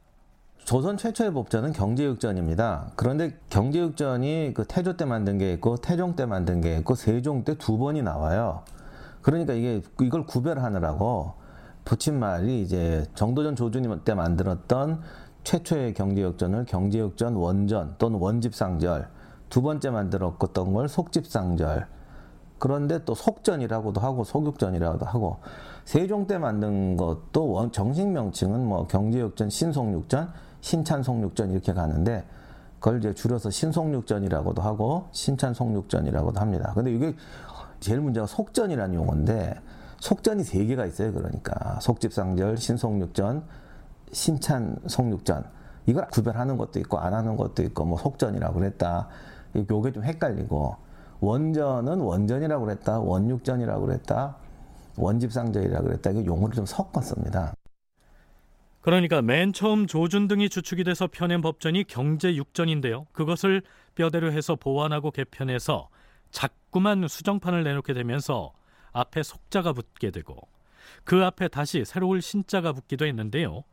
[0.64, 2.92] 조선 최초의 법전은 경제육전입니다.
[2.96, 7.54] 그런데 경제육전이 그 태조 때 만든 게 있고 태종 때 만든 게 있고 세종 때
[7.54, 8.62] 두 번이 나와요.
[9.20, 11.34] 그러니까 이게 이걸 구별하느라고
[11.84, 15.02] 붙임말이 이제 정도전 조준이 때 만들었던
[15.44, 19.08] 최초의 경제역전을 경제역전 원전 또는 원집상절
[19.50, 21.86] 두 번째 만들었던 걸 속집상절
[22.58, 25.40] 그런데 또 속전이라고도 하고 속육전이라고도 하고
[25.84, 32.24] 세종 때 만든 것도 원, 정식 명칭은 뭐 경제역전 신속육전 신찬송육전 이렇게 가는데
[32.80, 36.72] 그걸 이제 줄여서 신속육전이라고도 하고 신찬송육전이라고도 합니다.
[36.74, 37.14] 근데 이게
[37.80, 39.60] 제일 문제가 속전이라는 용어인데
[40.00, 41.12] 속전이 세 개가 있어요.
[41.12, 43.44] 그러니까 속집상절, 신속육전,
[44.12, 45.44] 신찬송육전
[45.86, 49.08] 이걸 구별하는 것도 있고 안 하는 것도 있고 뭐 속전이라고 그랬다.
[49.70, 50.76] 요게 좀 헷갈리고
[51.20, 53.00] 원전은 원전이라고 그랬다.
[53.00, 54.36] 원육전이라고 그랬다.
[54.96, 56.10] 원집상절이라고 그랬다.
[56.10, 57.54] 이게 용어를 좀 섞었습니다.
[58.84, 63.06] 그러니까 맨 처음 조준 등이 주축이 돼서 펴낸 법전이 경제 육전인데요.
[63.12, 63.62] 그것을
[63.94, 65.88] 뼈대로 해서 보완하고 개편해서
[66.30, 68.52] 자꾸만 수정판을 내놓게 되면서
[68.92, 70.36] 앞에 속자가 붙게 되고
[71.04, 73.64] 그 앞에 다시 새로운 신자가 붙기도 했는데요.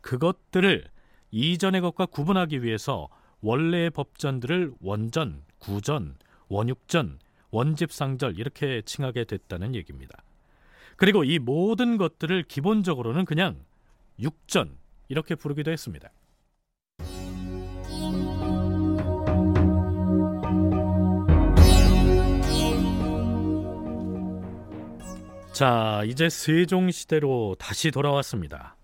[0.00, 0.86] 그것들을
[1.30, 3.08] 이전의 것과 구분하기 위해서
[3.42, 6.16] 원래의 법전들을 원전, 구전,
[6.48, 7.20] 원육전,
[7.52, 10.18] 원집상절 이렇게 칭하게 됐다는 얘기입니다.
[10.96, 13.67] 그리고 이 모든 것들을 기본적으로는 그냥
[14.20, 14.76] 육전
[15.08, 16.10] 이렇게 부르기도 했습니다.
[25.52, 28.76] 자, 이제 세종 시대로 다시 돌아왔습니다.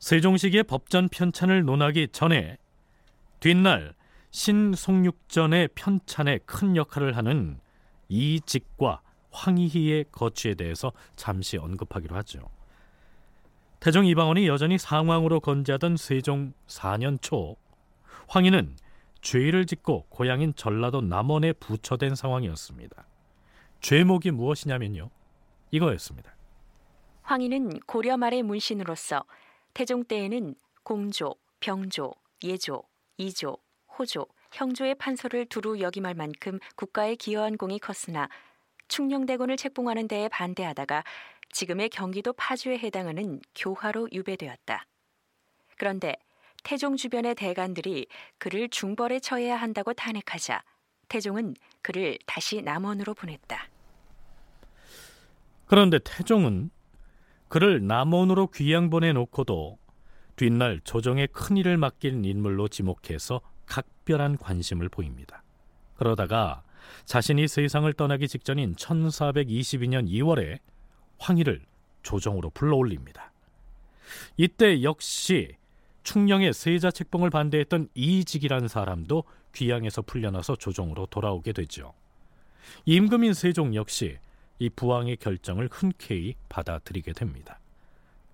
[0.00, 2.56] 세종 시기의 법전 편찬을 논하기 전에
[3.38, 3.94] 뒷날
[4.30, 7.60] 신송육전의 편찬에 큰 역할을 하는
[8.08, 12.55] 이직과 황희희의 거취에 대해서 잠시 언급하기로 하죠.
[13.86, 17.54] 태종 이방원이 여전히 상왕으로 건재하던 세종 4년 초
[18.26, 18.74] 황희는
[19.20, 23.06] 죄를 짓고 고향인 전라도 남원에 부처된 상황이었습니다.
[23.80, 25.08] 죄목이 무엇이냐면요.
[25.70, 26.34] 이거였습니다.
[27.22, 29.22] 황희는 고려 말의 문신으로서
[29.72, 32.82] 태종 때에는 공조, 병조, 예조,
[33.18, 33.56] 이조,
[33.96, 38.28] 호조, 형조의 판서를 두루 역임할 만큼 국가에 기여한 공이 컸으나
[38.88, 41.04] 충녕대군을 책봉하는 데에 반대하다가
[41.50, 44.86] 지금의 경기도 파주에 해당하는 교화로 유배되었다.
[45.76, 46.16] 그런데
[46.62, 48.06] 태종 주변의 대관들이
[48.38, 50.62] 그를 중벌에 처해야 한다고 탄핵하자
[51.08, 53.68] 태종은 그를 다시 남원으로 보냈다.
[55.66, 56.70] 그런데 태종은
[57.48, 59.78] 그를 남원으로 귀양 보내놓고도
[60.36, 65.42] 뒷날 조정에 큰 일을 맡길 인물로 지목해서 각별한 관심을 보입니다.
[65.94, 66.62] 그러다가
[67.04, 70.58] 자신이 세상을 떠나기 직전인 1422년 2월에
[71.18, 71.62] 황희를
[72.02, 73.32] 조정으로 불러올립니다.
[74.36, 75.56] 이때 역시
[76.02, 81.94] 충령의 세자 책봉을 반대했던 이직이라는 사람도 귀양에서 풀려나서 조정으로 돌아오게 되죠.
[82.84, 84.18] 임금인 세종 역시
[84.58, 87.58] 이 부왕의 결정을 흔쾌히 받아들이게 됩니다.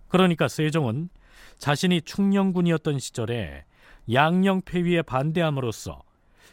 [0.09, 1.09] 그러니까 세종은
[1.59, 3.65] 자신이 충령군이었던 시절에
[4.12, 6.03] 양령 폐위에 반대함으로써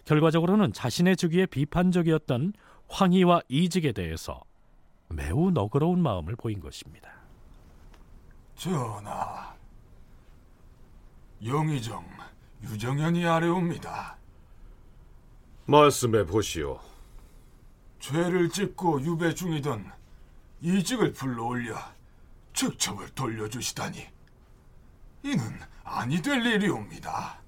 [0.05, 2.53] 결과적으로는 자신의 주기에 비판적이었던
[2.87, 4.41] 황희와 이직에 대해서
[5.09, 7.09] 매우 너그러운 마음을 보인 것입니다.
[8.55, 9.55] 전하,
[11.43, 12.05] 영의정
[12.63, 14.17] 유정현이 아래옵니다.
[15.65, 16.79] 말씀해 보시오.
[17.99, 19.91] 죄를 짓고 유배 중이던
[20.61, 21.75] 이직을 불러올려
[22.53, 24.05] 직첩을 돌려주시다니
[25.23, 27.39] 이는 아니 될 일이옵니다.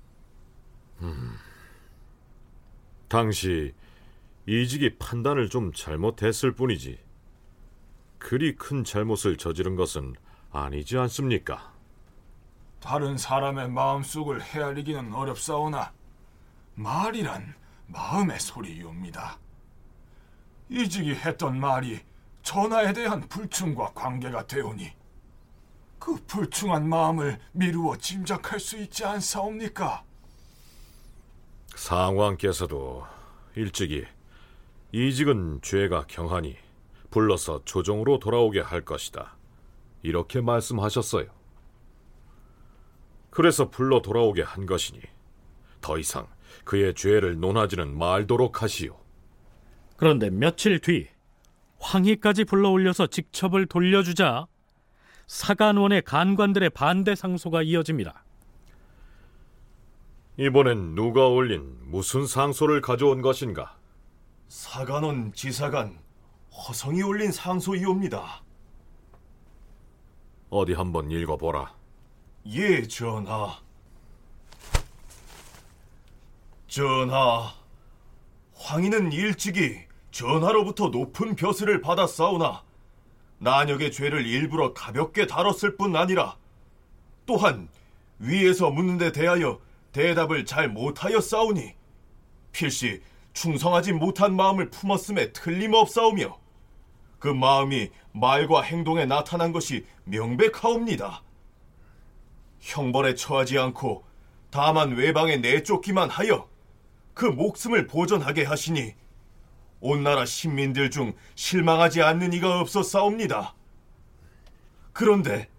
[1.02, 1.36] 음,
[3.12, 3.74] 당시
[4.46, 6.98] 이직이 판단을 좀 잘못했을 뿐이지
[8.18, 10.16] 그리 큰 잘못을 저지른 것은
[10.50, 11.74] 아니지 않습니까?
[12.80, 15.92] 다른 사람의 마음속을 헤아리기는 어렵사오나
[16.76, 17.54] 말이란
[17.88, 19.40] 마음의 소리이옵니다.
[20.70, 22.00] 이직이 했던 말이
[22.44, 24.90] 전하에 대한 불충과 관계가 되오니
[26.00, 30.06] 그 불충한 마음을 미루어 짐작할 수 있지 않사옵니까?
[31.76, 33.06] 상왕께서도
[33.56, 34.06] 일찍이
[34.92, 36.56] 이직은 죄가 경하니
[37.10, 39.36] 불러서 조정으로 돌아오게 할 것이다.
[40.04, 41.28] 이렇게 말씀하셨어요.
[43.30, 45.00] 그래서 불러 돌아오게 한 것이니
[45.80, 46.28] 더 이상
[46.64, 48.98] 그의 죄를 논하지는 말도록 하시오.
[49.96, 51.08] 그런데 며칠 뒤
[51.80, 54.48] 황희까지 불러올려서 직첩을 돌려주자
[55.28, 58.24] 사간원의 간관들의 반대 상소가 이어집니다.
[60.42, 63.78] 이번엔 누가 올린 무슨 상소를 가져온 것인가?
[64.48, 66.00] 사간원 지사관
[66.52, 68.42] 허성이 올린 상소이옵니다.
[70.50, 71.72] 어디 한번 읽어보라.
[72.48, 73.60] 예, 전하.
[76.68, 77.54] 전하,
[78.56, 79.78] 황희는 일찍이
[80.10, 82.64] 전하로부터 높은 벼슬을 받았사오나
[83.38, 86.36] 난역의 죄를 일부러 가볍게 다뤘을 뿐 아니라
[87.28, 87.70] 또한
[88.18, 89.60] 위에서 묻는 데 대하여
[89.92, 91.74] 대답을 잘 못하여 싸우니
[92.52, 93.02] 필시
[93.34, 96.40] 충성하지 못한 마음을 품었음에 틀림없사오며
[97.20, 101.24] 그 마음이 말과 행동에 나타난 것이 명백하옵니다.
[102.60, 104.04] 형벌에 처하지 않고
[104.50, 106.50] 다만 외방에 내쫓기만 하여
[107.14, 108.94] 그 목숨을 보전하게 하시니
[109.80, 113.56] 온 나라 신민들 중 실망하지 않는 이가 없었사옵니다.
[114.94, 115.50] 그런데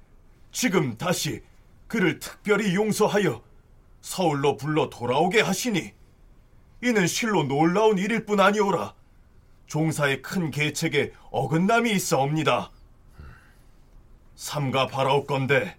[0.53, 1.43] 지금 다시
[1.89, 3.43] 그를 특별히 용서하여
[4.03, 5.93] 서울로 불러 돌아오게 하시니
[6.83, 8.95] 이는 실로 놀라운 일일 뿐 아니오라.
[9.67, 12.71] 종사의 큰 계책에 어긋남이 있어옵니다.
[14.35, 15.77] 삼가 바라옵건대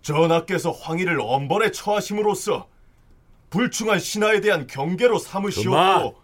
[0.00, 2.68] 전하께서 황희를 엄벌에 처하심으로써
[3.50, 6.22] 불충한 신하에 대한 경계로 삼으시옵고 그만!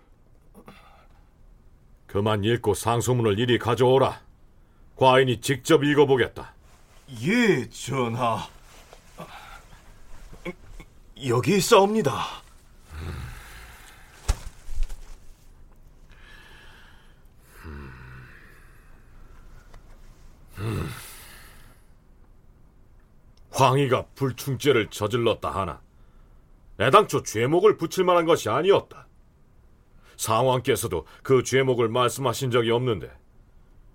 [2.06, 4.20] 그만 읽고 상소문을 이리 가져오라.
[4.96, 6.54] 과인이 직접 읽어보겠다.
[7.22, 8.48] 예, 전하.
[11.26, 12.12] 여기 있사옵니다.
[23.50, 25.80] 황희가 불충죄를 저질렀다 하나
[26.80, 29.08] 애당초 죄목을 붙일 만한 것이 아니었다.
[30.16, 33.10] 상왕께서도 그 죄목을 말씀하신 적이 없는데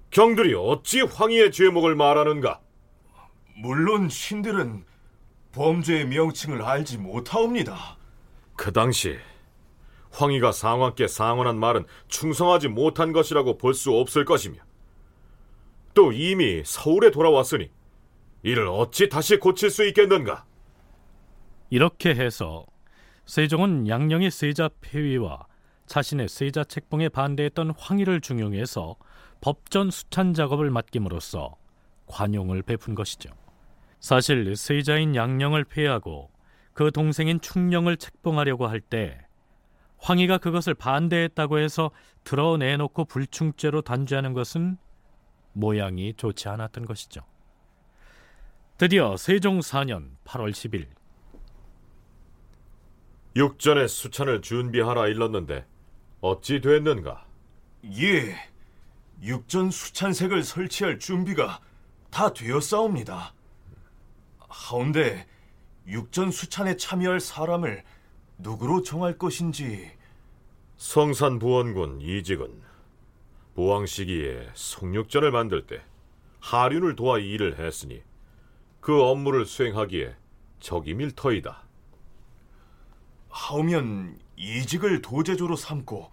[0.09, 2.59] 경들이 어찌 황희의 죄목을 말하는가?
[3.57, 4.86] 물론 신들은
[5.53, 7.97] 범죄의 명칭을 알지 못하옵니다.
[8.55, 9.17] 그 당시
[10.11, 14.57] 황희가 상왕께 상언한 말은 충성하지 못한 것이라고 볼 수 없을 것이며
[15.93, 17.69] 또 이미 서울에 돌아왔으니
[18.43, 20.45] 이를 어찌 다시 고칠 수 있겠는가?
[21.69, 22.65] 이렇게 해서
[23.25, 25.45] 세종은 양령의 세자 폐위와
[25.85, 28.95] 자신의 세자 책봉에 반대했던 황희를 중용해서
[29.41, 31.55] 법전 수찬 작업을 맡김으로써
[32.07, 33.29] 관용을 베푼 것이죠.
[34.03, 36.29] 사실 세자인 양령을 폐하고
[36.73, 39.17] 그 동생인 충령을 책봉하려고 할 때
[39.97, 41.89] 황희가 그것을 반대했다고 해서
[42.25, 44.77] 드러내놓고 불충죄로 단죄하는 것은
[45.53, 47.21] 모양이 좋지 않았던 것이죠.
[48.77, 50.87] 드디어 세종 4년 8월 10일
[53.37, 55.65] 육전의 수찬을 준비하라 일렀는데
[56.19, 57.25] 어찌 됐는가?
[58.01, 58.35] 예,
[59.21, 61.61] 육전 수찬색을 설치할 준비가
[62.11, 63.33] 다 되었사옵니다.
[64.53, 65.25] 하운데
[65.87, 67.83] 육전 수찬에 참여할 사람을
[68.37, 69.91] 누구로 정할 것인지
[70.77, 72.61] 성산 부원군 이직은
[73.55, 75.81] 부왕 시기에 송육전을 만들 때
[76.39, 78.03] 하륜을 도와 일을 했으니
[78.79, 80.15] 그 업무를 수행하기에
[80.59, 81.63] 적임일 터이다.
[83.29, 86.11] 하오면 이직을 도제조로 삼고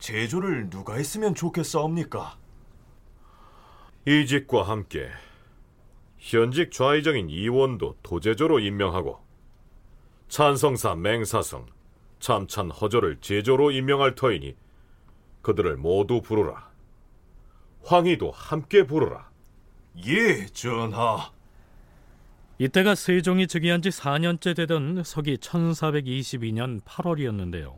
[0.00, 2.36] 제조를 누가 했으면 좋겠사옵니까?
[4.06, 5.10] 이직과 함께
[6.20, 9.18] 현직 좌의정인 이원도 도제조로 임명하고
[10.28, 11.66] 찬성사 맹사성,
[12.20, 14.54] 참찬 허조를 제조로 임명할 터이니
[15.42, 16.70] 그들을 모두 부르라.
[17.82, 19.30] 황희도 함께 부르라.
[20.06, 21.32] 예, 전하.
[22.58, 27.74] 이때가 세종이 즉위한 지 4년째 되던 서기 1422년 8월이었는데요.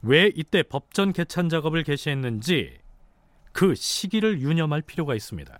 [0.00, 2.78] 왜 이때 법전 개찬 작업을 개시했는지
[3.52, 5.58] 그 시기를 유념할 필요가 있습니다.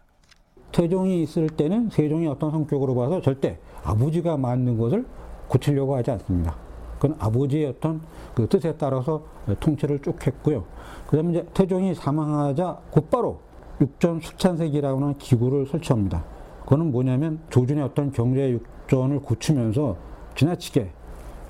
[0.72, 5.04] 태종이 있을 때는 세종이 어떤 성격으로 봐서 절대 아버지가 만든 것을
[5.48, 6.56] 고치려고 하지 않습니다.
[6.98, 8.00] 그건 아버지의 어떤
[8.34, 9.22] 그 뜻에 따라서
[9.60, 10.64] 통치를 쭉 했고요.
[11.06, 13.40] 그 다음에 이제 태종이 사망하자 곧바로
[13.80, 16.24] 육전 수찬색이라고 하는 기구를 설치합니다.
[16.62, 19.96] 그거는 뭐냐면 조준의 어떤 경제 육전을 고치면서
[20.36, 20.90] 지나치게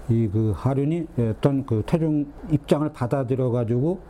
[0.09, 4.01] 이 그 하륜이 어떤 그 태종 입장을 받아들여 가지고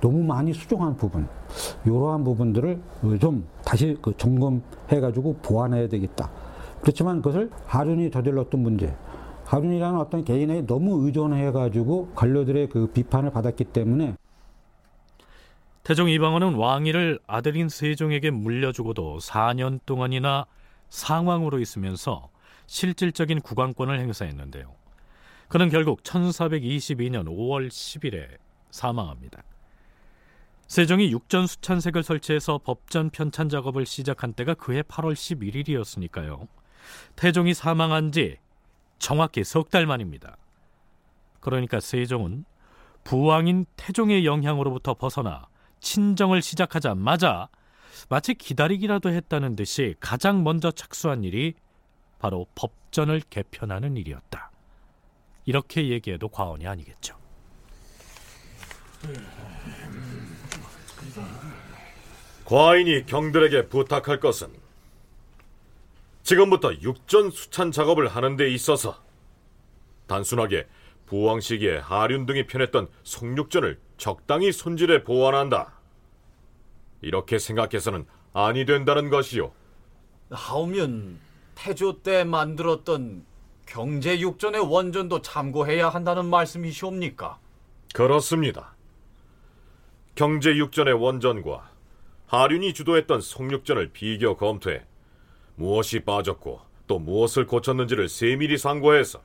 [0.00, 1.28] 너무 많이 수정한 부분,
[1.84, 2.80] 이러한 부분들을
[3.20, 6.30] 좀 다시 그 점검해 가지고 보완해야 되겠다.
[6.80, 8.94] 그렇지만 그것을 하륜이 저질렀던 문제,
[9.44, 14.14] 하륜이라는 어떤 개인에 너무 의존해 가지고 관료들의 그 비판을 받았기 때문에
[15.82, 20.44] 태종 이방원은 왕위를 아들인 세종에게 물려주고도 4년 동안이나
[20.90, 22.28] 상왕으로 있으면서
[22.66, 24.74] 실질적인 국왕권을 행사했는데요.
[25.48, 28.26] 그는 결국 1422년 5월 10일에
[28.70, 29.42] 사망합니다.
[30.68, 36.46] 세종이 육전 수찬색을 설치해서 법전 편찬 작업을 시작한 때가 그해 8월 11일이었으니까요.
[37.16, 38.36] 태종이 사망한 지
[38.98, 40.36] 정확히 석 달 만입니다.
[41.40, 42.44] 그러니까 세종은
[43.04, 45.48] 부왕인 태종의 영향으로부터 벗어나
[45.80, 47.48] 친정을 시작하자마자
[48.10, 51.54] 마치 기다리기라도 했다는 듯이 가장 먼저 착수한 일이
[52.18, 54.50] 바로 법전을 개편하는 일이었다.
[55.46, 57.16] 이렇게 얘기해도 과언이 아니겠죠.
[62.48, 64.48] 과인이 경들에게 부탁할 것은
[66.22, 68.96] 지금부터 육전 수찬 작업을 하는 데 있어서
[70.06, 70.66] 단순하게
[71.04, 75.74] 부왕 시기에 하륜 등이 편했던 송육전을 적당히 손질해 보완한다.
[77.02, 79.52] 이렇게 생각해서는 아니 된다는 것이요.
[80.30, 81.18] 하오면
[81.54, 83.26] 태조 때 만들었던
[83.66, 87.38] 경제 육전의 원전도 참고해야 한다는 말씀이시옵니까?
[87.92, 88.74] 그렇습니다.
[90.14, 91.76] 경제 육전의 원전과
[92.28, 94.82] 하륜이 주도했던 송육전을 비교 검토해
[95.56, 99.22] 무엇이 빠졌고 또 무엇을 고쳤는지를 세밀히 상고해서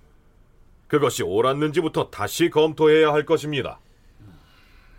[0.88, 3.80] 그것이 옳았는지부터 다시 검토해야 할 것입니다.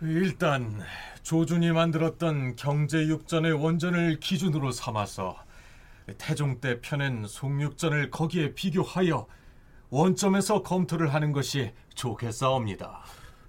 [0.01, 0.81] 일단
[1.23, 5.37] 조준이 만들었던 경제육전의 원전을 기준으로 삼아서
[6.19, 9.25] 태종 때 펴낸 송육전을 거기에 비교하여
[9.89, 13.01] 원점에서 검토를 하는 것이 좋겠사옵니다.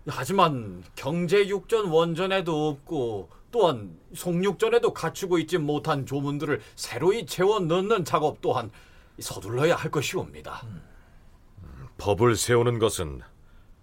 [0.07, 8.71] 하지만 경제육전 원전에도 없고 또한 송육전에도 갖추고 있지 못한 조문들을 새로이 채워 넣는 작업 또한
[9.19, 10.63] 서둘러야 할 것이옵니다.
[11.99, 13.23] 법을 세우는 것은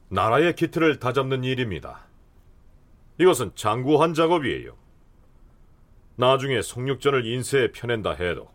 [0.10, 2.06] 나라의 기틀을 다잡는 일입니다.
[3.20, 4.76] 이것은 장구한 작업이에요.
[6.16, 8.50] 나중에 송육전을 인쇄에 펴낸다 해도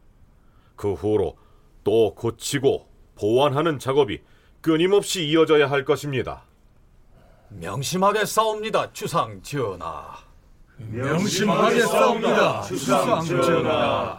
[0.76, 1.36] 그 후로
[1.82, 4.20] 또 고치고 보완하는 작업이
[4.60, 6.47] 끊임없이 이어져야 할 것입니다.
[7.50, 10.04] 명심하게 싸웁니다, 주상 전하.
[10.76, 14.18] 명심하게 싸웁니다, 주상 전하.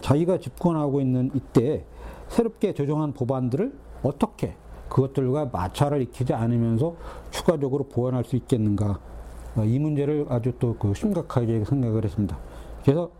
[0.00, 1.84] 자기가 집권하고 있는 이때
[2.28, 3.72] 새롭게 조정한 법안들을
[4.02, 4.56] 어떻게
[4.88, 6.94] 그것들과 마찰을 익히지 않으면서
[7.30, 8.98] 추가적으로 보완할 수 있겠는가
[9.64, 12.36] 이 문제를 아주 또 그 심각하게 생각을 했습니다.
[12.84, 13.10] 그래서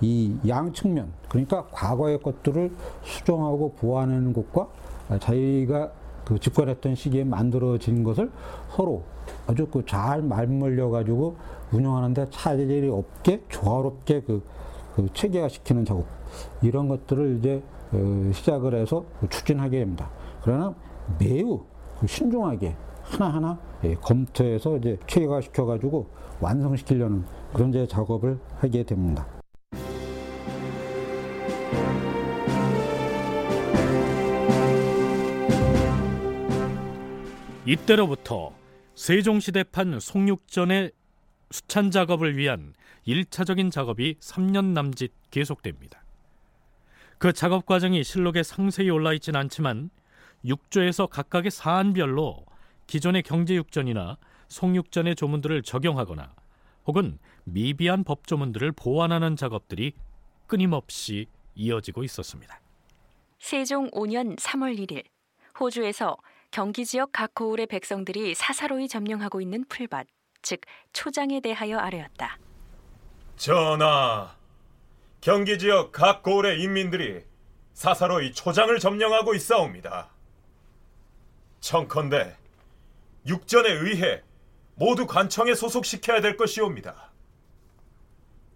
[0.00, 4.68] 이 양 측면 그러니까 과거의 것들을 수정하고 보완하는 것과
[5.20, 5.92] 자기가
[6.24, 8.30] 그 집권했던 시기에 만들어진 것을
[8.70, 9.02] 서로
[9.46, 11.36] 아주 그잘 말물려 가지고
[11.72, 14.42] 운영하는데 차질이 없게 조화롭게 그,
[14.94, 16.06] 그 체계화 시키는 작업
[16.62, 17.62] 이런 것들을 이제
[17.92, 20.08] 어, 시작을 해서 추진하게 됩니다.
[20.42, 20.74] 그러나
[21.18, 21.60] 매우
[22.06, 26.06] 신중하게 하나하나 예, 검토해서 이제 체계화 시켜 가지고
[26.40, 29.26] 완성시키려는 그런 이제 작업을 하게 됩니다.
[37.66, 38.54] 이때로부터
[38.94, 40.92] 세종시대판 송육전의
[41.50, 42.74] 수찬 작업을 위한
[43.06, 46.04] 1차적인 작업이 3년 남짓 계속됩니다.
[47.16, 49.88] 그 작업 과정이 실록에 상세히 올라 있진 않지만
[50.44, 52.44] 육조에서 각각의 사안별로
[52.86, 56.34] 기존의 경제육전이나 송육전의 조문들을 적용하거나
[56.86, 59.94] 혹은 미비한 법조문들을 보완하는 작업들이
[60.46, 62.60] 끊임없이 이어지고 있었습니다.
[63.38, 65.04] 세종 5년 3월 1일
[65.58, 66.18] 호주에서
[66.54, 70.06] 경기 지역 각 고을의 백성들이 사사로이 점령하고 있는 풀밭,
[70.40, 70.60] 즉
[70.92, 72.38] 초장에 대하여 아뢰었다.
[73.34, 74.36] 전하,
[75.20, 77.24] 경기 지역 각 고을의 인민들이
[77.72, 80.10] 사사로이 초장을 점령하고 있사옵니다.
[81.58, 82.36] 청컨대
[83.26, 84.22] 육전에 의해
[84.76, 87.10] 모두 관청에 소속시켜야 될 것이옵니다.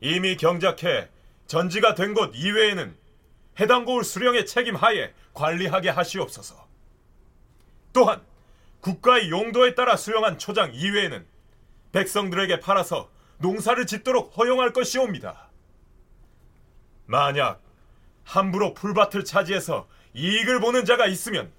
[0.01, 1.09] 이미 경작해
[1.49, 2.97] 전지가 된 곳 이외에는
[3.59, 6.68] 해당 고을 수령의 책임 하에 관리하게 하시옵소서.
[7.99, 8.25] 또한
[8.81, 11.27] 국가의 용도에 따라 수령한 초장 이외에는
[11.91, 15.49] 백성들에게 팔아서 농사를 짓도록 허용할 것이옵니다.
[17.07, 17.61] 만약
[18.23, 21.51] 함부로 풀밭을 차지해서 이익을 보는 자가 있으면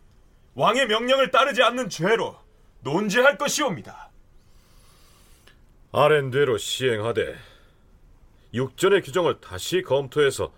[0.53, 2.37] 왕의 명령을 따르지 않는 죄로
[2.83, 4.09] 논지할 것이옵니다.
[5.91, 7.35] 아랜대로 시행하되
[8.53, 10.53] 육전의 규정을 다시 검토해서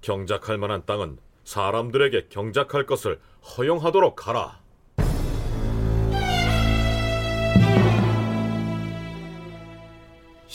[0.00, 3.20] 경작할 만한 땅은 사람들에게 경작할 것을
[3.56, 4.67] 허용하도록 하라.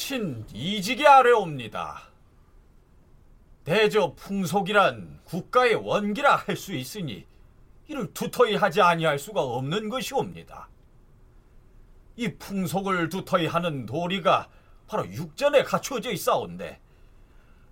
[0.03, 2.09] 신 이직이 아래옵니다.
[3.63, 7.25] 대저 풍속이란 국가의 원기라 할 수 있으니
[7.87, 10.67] 이를 두터이 하지 아니할 수가 없는 것이옵니다.
[12.17, 14.49] 이 풍속을 두터이 하는 도리가
[14.87, 16.81] 바로 육전에 갖추어져 있사온데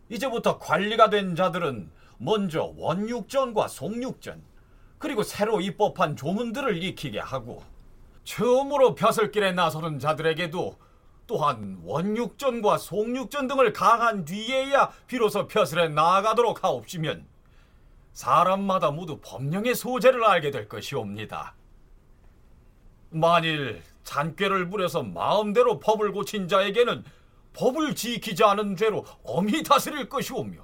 [0.08, 4.42] 이제부터 관리가 된 자들은 먼저 원육전과 송육전
[5.00, 7.62] 그리고 새로 입법한 조문들을 익히게 하고
[8.24, 10.91] 처음으로 벼슬길에 나서는 자들에게도
[11.32, 17.26] 또한 원육전과 송육전 등을 강한 뒤에야 비로소 벼슬에 나아가도록 하옵시면
[18.12, 21.56] 사람마다 모두 법령의 소재를 알게 될 것이옵니다.
[23.12, 27.06] 만일 잔꾀를 부려서 마음대로 법을 고친 자에게는
[27.54, 30.60] 법을 지키지 않은 죄로 엄히 다스릴 것이오며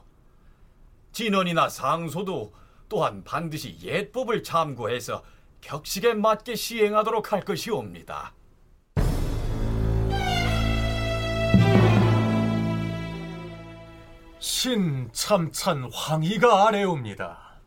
[1.14, 2.54] 진원이나 상소도
[2.90, 5.24] 또한 반드시 옛법을 참고해서
[5.62, 8.34] 격식에 맞게 시행하도록 할 것이옵니다.
[14.40, 17.60] 신참찬 황희가 아래옵니다.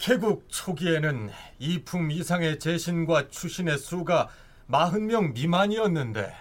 [0.00, 4.28] 개국 초기에는 이품 이상의 재신과 추신의 수가
[4.68, 6.34] 40명 미만이었는데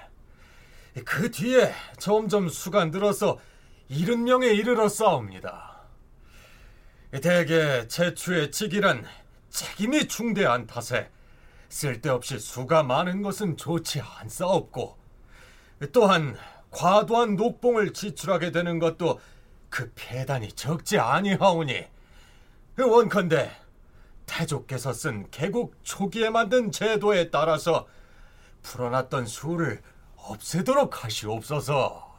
[1.06, 3.40] 그 뒤에 점점 수가 늘어서
[3.92, 5.82] 70명에 이르러 싸웁니다.
[7.22, 9.06] 대개 제추의 직이란
[9.50, 11.12] 책임이 중대한 탓에
[11.70, 14.98] 쓸데없이 수가 많은 것은 좋지 않사옵고
[15.92, 16.38] 또한
[16.74, 19.20] 과도한 녹봉을 지출하게 되는 것도
[19.70, 21.86] 그 폐단이 적지 아니하오니
[22.78, 23.52] 원컨대
[24.26, 27.88] 태조께서 쓴 개국 초기에 만든 제도에 따라서
[28.64, 29.82] 풀어놨던 수를
[30.16, 32.14] 없애도록 하시옵소서.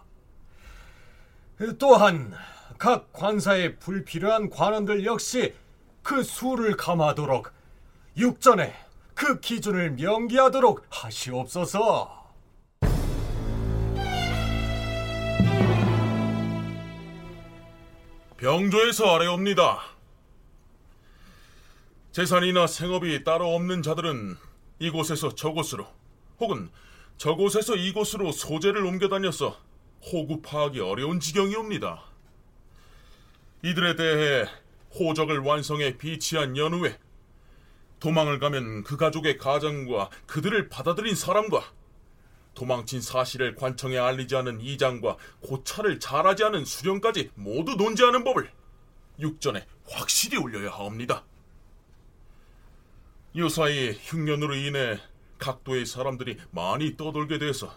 [1.79, 2.33] 또한
[2.79, 5.55] 각 관사에 불필요한 관원들 역시
[6.03, 7.51] 그 수를 감하도록
[8.17, 8.75] 육전에
[9.15, 12.24] 그 기준을 명기하도록 하시옵소서.
[18.37, 19.81] 병조에서 아래옵니다.
[22.11, 24.37] 재산이나 생업이 따로 없는 자들은
[24.81, 25.87] 이곳에서 저곳으로
[26.41, 26.69] 혹은
[27.17, 29.59] 저곳에서 이곳으로 소재를 옮겨 다녀서
[30.03, 32.03] 호구 파악이 어려운 지경이옵니다.
[33.63, 34.47] 이들에 대해
[34.99, 36.99] 호적을 완성해 비치한 연후에
[38.01, 41.65] 도망을 가면 그 가족의 가장과 그들을 받아들인 사람과
[42.55, 48.51] 도망친 사실을 관청에 알리지 않은 이장과 고찰을 잘하지 않은 수령까지 모두 논지하는 법을
[49.21, 51.25] 육전에 확실히 올려야 하옵니다.
[53.37, 55.01] 요사이 흉년으로 인해
[55.39, 57.75] 각도의 사람들이 많이 떠돌게 돼서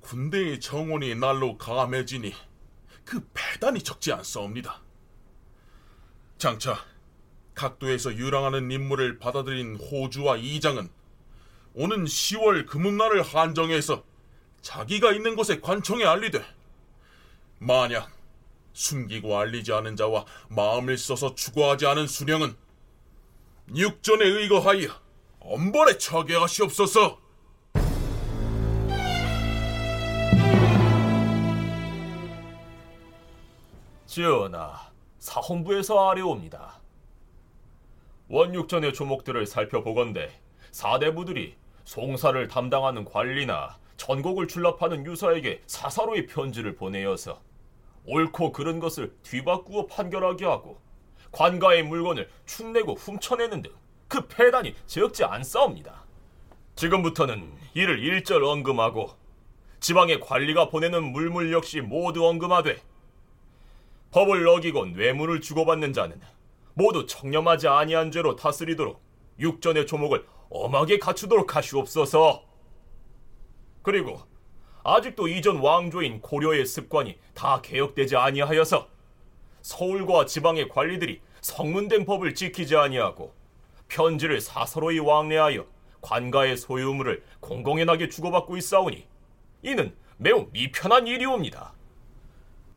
[0.00, 2.34] 군대의 정원이 날로 감해지니
[3.04, 4.82] 그 배단이 적지 않사옵니다.
[6.38, 6.76] 장차
[7.54, 10.90] 각도에서 유랑하는 인물을 받아들인 호주와 이장은
[11.74, 14.04] 오는 10월 금음날을 한정해서
[14.62, 16.42] 자기가 있는 곳에 관청에 알리되
[17.58, 18.10] 만약
[18.72, 22.56] 숨기고 알리지 않은 자와 마음을 써서 추구하지 않은 수령은
[23.74, 24.88] 육전에 의거하여
[25.40, 27.18] 엄벌에 처하게 하시옵소서.
[34.06, 36.80] 전하, 사헌부에서 아래옵니다.
[38.28, 47.40] 원육전의 조목들을 살펴보건대 사대부들이 송사를 담당하는 관리나 전곡을 출납하는 유사에게 사사로이 편지를 보내어서
[48.06, 50.78] 옳고 그른 것을 뒤바꾸어 판결하게 하고
[51.32, 56.04] 관가의 물건을 축내고 훔쳐내는 등 그 폐단이 적지 않사옵니다.
[56.76, 59.10] 지금부터는 이를 일절 언금하고
[59.80, 62.80] 지방의 관리가 보내는 물물 역시 모두 언금하되
[64.12, 66.20] 법을 어기고 뇌물을 주고받는 자는
[66.74, 69.02] 모두 청렴하지 아니한 죄로 다스리도록
[69.38, 72.44] 육전의 조목을 엄하게 갖추도록 하시옵소서.
[73.82, 74.20] 그리고
[74.82, 78.88] 아직도 이전 왕조인 고려의 습관이 다 개혁되지 아니하여서
[79.62, 83.34] 서울과 지방의 관리들이 성문된 법을 지키지 아니하고
[83.88, 85.66] 편지를 사서로이 왕래하여
[86.00, 89.06] 관가의 소유물을 공공연하게 주고받고 있사오니
[89.62, 91.72] 이는 매우 미편한 일이옵니다.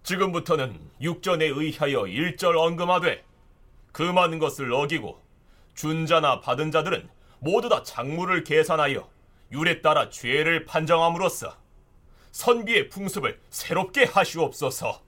[0.04, 3.26] 지금부터는 육전에 의하여 일절 언금하되
[3.92, 5.22] 그 많은 것을 어기고
[5.78, 7.08] 준자나 받은 자들은
[7.40, 9.08] 모두 다 작물을 계산하여
[9.52, 11.56] 율에 따라 죄를 판정함으로써
[12.32, 15.02] 선비의 풍습을 새롭게 하시옵소서.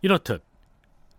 [0.00, 0.42] 이렇듯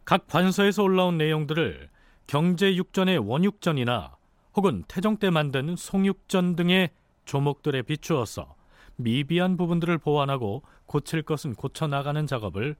[0.06, 1.89] 각 관서에서 올라온 내용들을
[2.26, 4.18] 경제육전의 원육전이나
[4.56, 6.89] 혹은 태종 때 만든 송육전 등의
[7.26, 8.56] 조목들에 비추어서
[8.95, 12.75] 미비한 부분들을 보완하고 고칠 것은 고쳐 나가는 작업을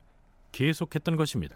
[0.51, 1.55] 계속했던 것입니다.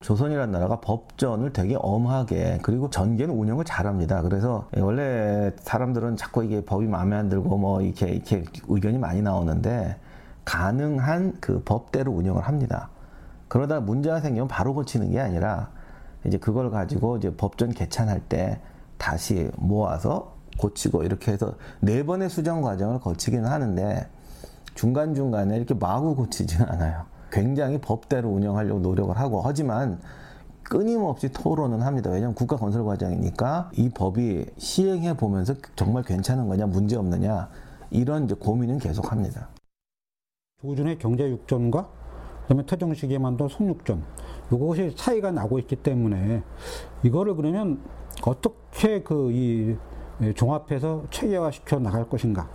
[0.00, 4.22] 조선이라는 나라가 법전을 되게 엄하게 그리고 전개는 운영을 잘합니다.
[4.22, 9.96] 그래서 원래 사람들은 자꾸 이게 법이 마음에 안 들고 뭐 이렇게 이렇게 의견이 많이 나오는데
[10.46, 12.88] 가능한 그 법대로 운영을 합니다.
[13.48, 15.70] 그러다 문제가 생기면 바로 고치는 게 아니라
[16.26, 18.58] 이제 그걸 가지고 이제 법전 개찬할 때
[18.96, 24.08] 다시 모아서 고치고 이렇게 해서 네 번의 수정 과정을 거치기는 하는데
[24.74, 27.06] 중간중간에 이렇게 마구 고치지는 않아요.
[27.30, 30.00] 굉장히 법대로 운영하려고 노력을 하고 하지만
[30.62, 32.10] 끊임없이 토론은 합니다.
[32.10, 37.48] 왜냐하면 국가 건설 과정이니까 이 법이 시행해 보면서 정말 괜찮은 거냐, 문제 없느냐
[37.90, 39.48] 이런 이제 고민은 계속 합니다.
[40.62, 41.88] 조준의 경제 육전과
[42.42, 44.02] 그다음에 태종시기에 만든 송육전
[44.52, 46.42] 이것이 차이가 나고 있기 때문에
[47.02, 47.80] 이거를 그러면
[48.24, 49.76] 어떻게 그 이
[50.34, 52.48] 종합해서 체계화시켜 나갈 것인가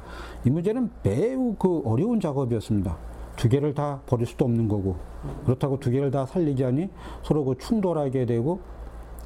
[0.46, 2.98] 이 문제는 매우 그 어려운 작업이었습니다.
[3.36, 4.98] 두 개를 다 버릴 수도 없는 거고
[5.46, 6.90] 그렇다고 두 개를 다 살리자니
[7.24, 8.60] 서로 그 충돌하게 되고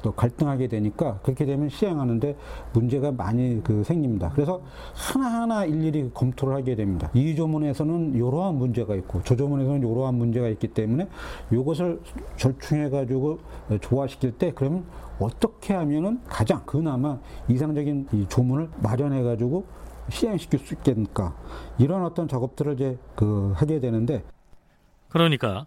[0.04, 2.36] 또 갈등하게 되니까 그렇게 되면 시행하는데
[2.74, 4.30] 문제가 많이 그 생깁니다.
[4.34, 4.60] 그래서
[4.92, 7.10] 하나하나 일일이 검토를 하게 됩니다.
[7.14, 11.08] 이 조문에서는 이러한 문제가 있고 저 조문에서는 이러한 문제가 있기 때문에
[11.50, 12.02] 이것을
[12.36, 13.38] 절충해 가지고
[13.80, 14.84] 조화시킬 때 그러면
[15.18, 19.66] 어떻게 하면은 가장 그나마 이상적인 이 조문을 마련해 가지고
[20.10, 21.34] 시행시킬 수 있겠는가
[21.78, 24.24] 이런 어떤 작업들을 이제 그 하게 되는데
[25.08, 25.66] 그러니까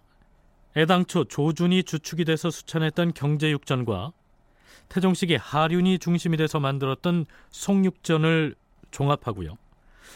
[0.75, 4.11] 애당초 조준이 주축이 돼서 수찬했던 경제육전과
[4.89, 8.55] 태종식이 하륜이 중심이 돼서 만들었던 송육전을
[8.91, 9.57] 종합하고요.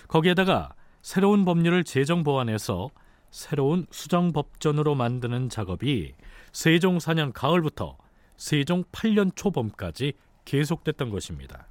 [0.08, 2.90] 거기에다가 새로운 법률을 제정 보완해서
[3.32, 6.14] 새로운 수정 법전으로 만드는 작업이
[6.52, 7.98] 세종 4년 가을부터
[8.42, 10.14] 세종 8년 초봄까지
[10.46, 11.68] 계속됐던 것입니다.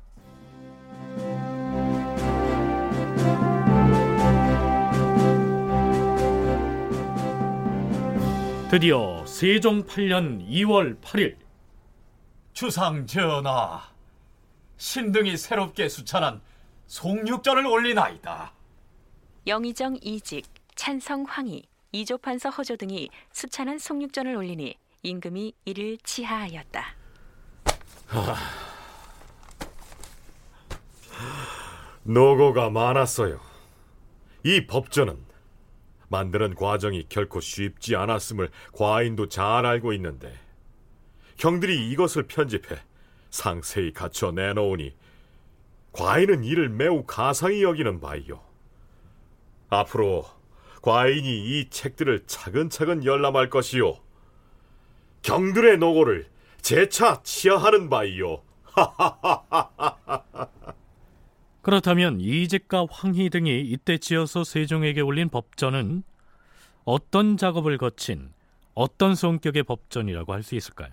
[8.71, 11.37] 드디어 세종 8년 2월 8일
[12.53, 13.83] 주상 전하,
[14.77, 16.41] 신등이 새롭게 수찬한
[16.87, 18.53] 송육전을 올리나이다.
[19.49, 20.47] 영의정 이직,
[20.77, 26.84] 찬성 황희, 이조판서 허조 등이 수찬한 송육전을 올리니 임금이 이를 치하하였다.
[32.03, 33.40] 노고가 많았어요.
[34.44, 35.18] 이 법전은
[36.09, 40.32] 만드는 과정이 결코 쉽지 않았음을 과인도 잘 알고 있는데
[41.36, 42.76] 경들이 이것을 편집해
[43.30, 44.94] 상세히 갖춰 내놓으니
[45.92, 48.40] 과인은 이를 매우 가상히 여기는 바이요.
[49.68, 50.26] 앞으로
[50.82, 51.28] 과인이
[51.61, 54.10] 이 책들을 차근차근 열람할 것이요.
[55.23, 56.29] 경들의 노고를
[56.61, 58.43] 재차 치하하는 바이요.
[61.62, 66.03] 그렇다면 이직과 황희 등이 이때 지어서 세종에게 올린 법전은
[66.85, 68.33] 어떤 작업을 거친
[68.75, 70.91] 어떤 성격의 법전이라고 할 수 있을까요?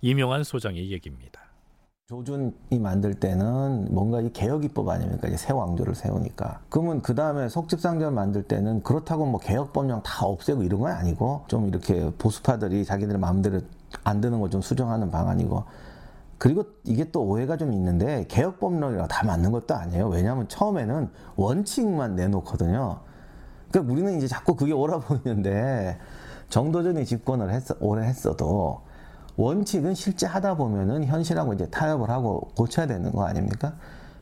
[0.00, 1.49] 이명환 소장의 얘기입니다.
[2.10, 5.28] 조준이 만들 때는 뭔가 이 개혁입법 아닙니까?
[5.28, 6.58] 이제 새 왕조를 세우니까.
[6.68, 11.68] 그러면 그 다음에 속집상전 만들 때는 그렇다고 뭐 개혁법령 다 없애고 이런 건 아니고 좀
[11.68, 13.60] 이렇게 보수파들이 자기들 마음대로
[14.02, 15.62] 안 되는 걸 좀 수정하는 방안이고.
[16.36, 20.08] 그리고 이게 또 오해가 좀 있는데 개혁법령이랑 다 맞는 것도 아니에요.
[20.08, 22.98] 왜냐하면 처음에는 원칙만 내놓거든요.
[23.70, 25.96] 그러니까 우리는 이제 자꾸 그게 옳아 보이는데
[26.48, 28.80] 정도전이 집권을 했 오래 했어도
[29.40, 33.74] 원칙은 실제 하다 보면은 현실하고 이제 타협을 하고 고쳐야 되는 거 아닙니까?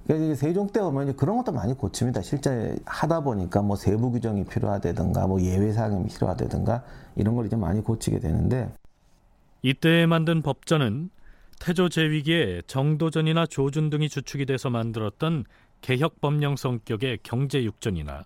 [0.06, 2.22] 그래서 세종 때 오면 이제 그런 것도 많이 고칩니다.
[2.22, 6.84] 실제 하다 보니까 뭐 세부 규정이 필요하다든가 뭐 예외 사항이 필요하다든가
[7.16, 8.72] 이런 걸 이제 많이 고치게 되는데
[9.62, 11.10] 이때 만든 법전은
[11.58, 15.44] 태조 제위기에 정도전이나 조준 등이 주축이 돼서 만들었던
[15.80, 18.24] 개혁 법령 성격의 경제 육전이나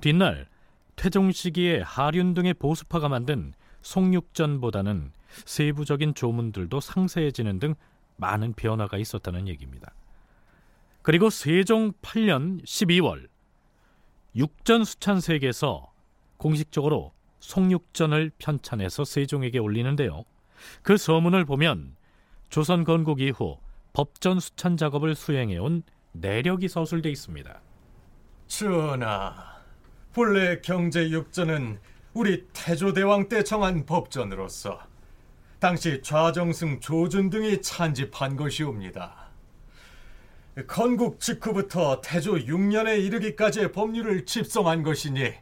[0.00, 0.46] 뒷날
[0.96, 3.52] 태종 시기에 하륜 등의 보수파가 만든
[3.82, 5.12] 송육전보다는
[5.44, 7.74] 세부적인 조문들도 상세해지는 등
[8.16, 9.92] 많은 변화가 있었다는 얘기입니다.
[11.02, 13.28] 그리고 세종 8년 12월
[14.36, 15.92] 육전 수찬색에서
[16.36, 20.24] 공식적으로 송육전을 편찬해서 세종에게 올리는데요.
[20.82, 21.94] 그 서문을 보면
[22.48, 23.58] 조선 건국 이후
[23.92, 25.82] 법전 수찬 작업을 수행해온
[26.12, 27.60] 내력이 서술돼 있습니다.
[28.46, 29.34] 전하,
[30.12, 31.78] 본래 경제 육전은
[32.14, 34.80] 우리 태조대왕 때 정한 법전으로서
[35.64, 39.30] 당시 좌정승 조준 등이 찬집한 것이옵니다.
[40.66, 45.32] 건국 직후부터 태조 6년에 이르기까지의 법률을 집성한 것이니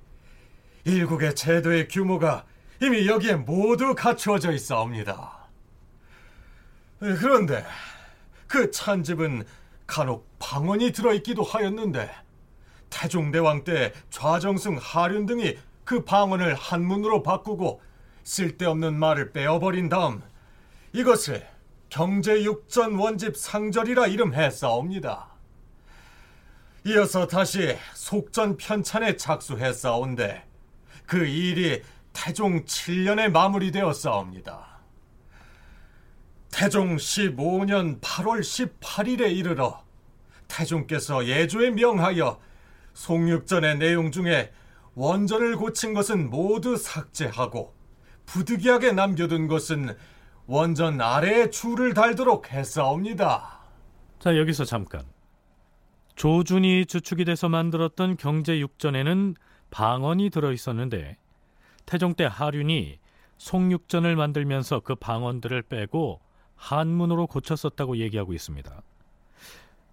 [0.84, 2.44] 일국의 제도의 규모가
[2.80, 5.48] 이미 여기에 모두 갖추어져 있사옵니다.
[7.00, 7.66] 그런데
[8.46, 9.42] 그 찬집은
[9.88, 12.08] 간혹 방언이 들어있기도 하였는데
[12.90, 17.82] 태종대왕 때 좌정승 하륜 등이 그 방언을 한문으로 바꾸고
[18.24, 20.22] 쓸데없는 말을 빼어버린 다음
[20.92, 21.46] 이것을
[21.88, 25.28] 경제육전 원집 상절이라 이름했사옵니다.
[26.84, 30.44] 이어서 다시 속전 편찬에 작수했사온데
[31.06, 34.72] 그 일이 태종 7년에 마무리되었사옵니다.
[36.50, 39.82] 태종 15년 8월 18일에 이르러
[40.48, 42.40] 태종께서 예조에 명하여
[42.94, 44.52] 송육전의 내용 중에
[44.94, 47.74] 원전을 고친 것은 모두 삭제하고
[48.26, 49.96] 부득이하게 남겨둔 것은
[50.46, 53.60] 원전 아래에 줄을 달도록 했사옵니다.
[54.18, 55.02] 자 여기서 잠깐
[56.14, 59.34] 조준이 주축이 돼서 만들었던 경제 육전에는
[59.70, 61.16] 방언이 들어 있었는데
[61.86, 62.98] 태종 때 하륜이
[63.38, 66.20] 송육전을 만들면서 그 방언들을 빼고
[66.54, 68.82] 한문으로 고쳤었다고 얘기하고 있습니다.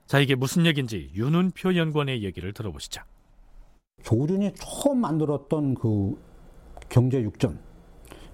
[0.06, 3.02] 자, 이게 무슨 얘기인지 윤은표 연구원의 얘기를 들어보시죠.
[4.04, 6.16] 조준이 처음 만들었던 그
[6.90, 7.60] 경제 육전.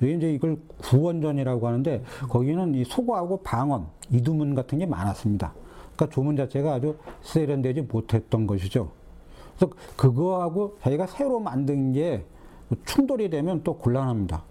[0.01, 5.53] 여기 이제 이걸 구원전이라고 하는데 거기는 이 소고하고 방언, 이두문 같은 게 많았습니다.
[5.95, 8.91] 그러니까 조문 자체가 아주 세련되지 못했던 것이죠.
[9.57, 12.25] 그래서 그거하고 자기가 새로 만든 게
[12.85, 14.43] 충돌이 되면 또 곤란합니다.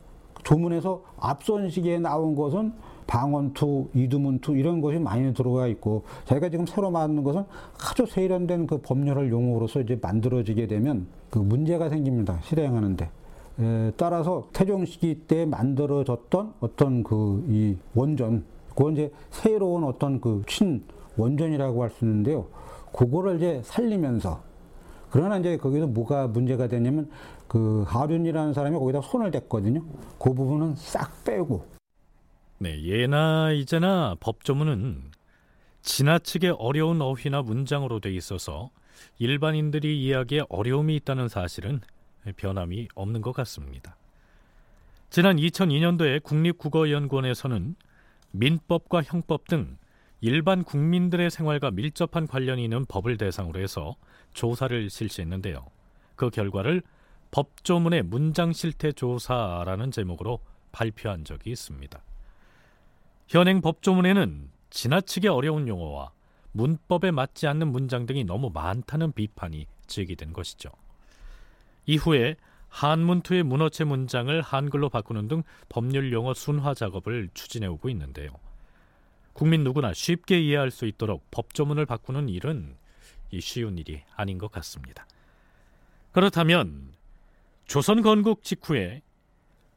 [0.42, 2.72] 조문에서 앞선 시기에 나온 것은
[3.06, 7.44] 방언투, 이두문투 이런 것이 많이 들어가 있고 자기가 지금 새로 만든 것은
[7.78, 12.38] 아주 세련된 그 법률을 용어로서 이제 만들어지게 되면 그 문제가 생깁니다.
[12.42, 13.10] 실행하는데.
[13.60, 20.42] 에, 따라서 태종 시기 때 만들어졌던 어떤 그 이 원전, 그건 이제 새로운 어떤 그
[20.46, 20.84] 친
[21.16, 22.46] 원전이라고 할 수 있는데요.
[22.92, 24.42] 그거를 이제 살리면서
[25.10, 27.08] 그러나 이제 거기서 뭐가 문제가 되냐면
[27.46, 29.82] 그 하륜이라는 사람이 거기다 손을 댔거든요.
[30.18, 31.64] 그 부분은 싹 빼고.
[32.58, 35.12] 네, 예나 이제나 법조문은
[35.82, 38.70] 지나치게 어려운 어휘나 문장으로 돼 있어서
[39.18, 41.80] 일반인들이 이해하기에 어려움이 있다는 사실은
[42.36, 43.96] 변함이 없는 것 같습니다.
[45.10, 47.76] 지난 2002년도에 국립국어연구원에서는
[48.32, 49.78] 민법과 형법 등
[50.20, 53.94] 일반 국민들의 생활과 밀접한 관련이 있는 법을 대상으로 해서
[54.32, 55.66] 조사를 실시했는데요.
[56.16, 56.82] 그 결과를
[57.30, 60.40] 법조문의 문장 실태 조사라는 제목으로
[60.72, 62.02] 발표한 적이 있습니다.
[63.28, 66.12] 현행 법조문에는 지나치게 어려운 용어와
[66.52, 70.70] 문법에 맞지 않는 문장 등이 너무 많다는 비판이 제기된 것이죠.
[71.86, 72.36] 이후에
[72.68, 78.30] 한문투의 문어체 문장을 한글로 바꾸는 등 법률 용어 순화 작업을 추진해 오고 있는데요.
[79.32, 82.76] 국민 누구나 쉽게 이해할 수 있도록 법조문을 바꾸는 일은
[83.40, 85.06] 쉬운 일이 아닌 것 같습니다.
[86.12, 86.94] 그렇다면
[87.66, 89.02] 조선 건국 직후에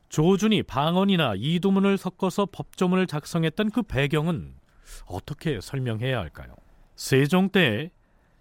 [0.10, 4.56] 조준이 방언이나 이두문을 섞어서 법조문을 작성했던 그 배경은
[5.06, 6.56] 어떻게 설명해야 할까요?
[6.96, 7.92] 세종 때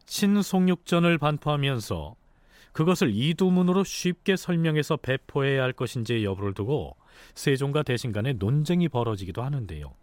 [0.07, 2.15] 신송육전을 반포하면서
[2.77, 6.95] 그것을 이두문으로 쉽게 설명해서 배포해야 할 것인지의 여부를 두고
[7.35, 9.95] 세종과 대신 간에 논쟁이 벌어지기도 하는데요.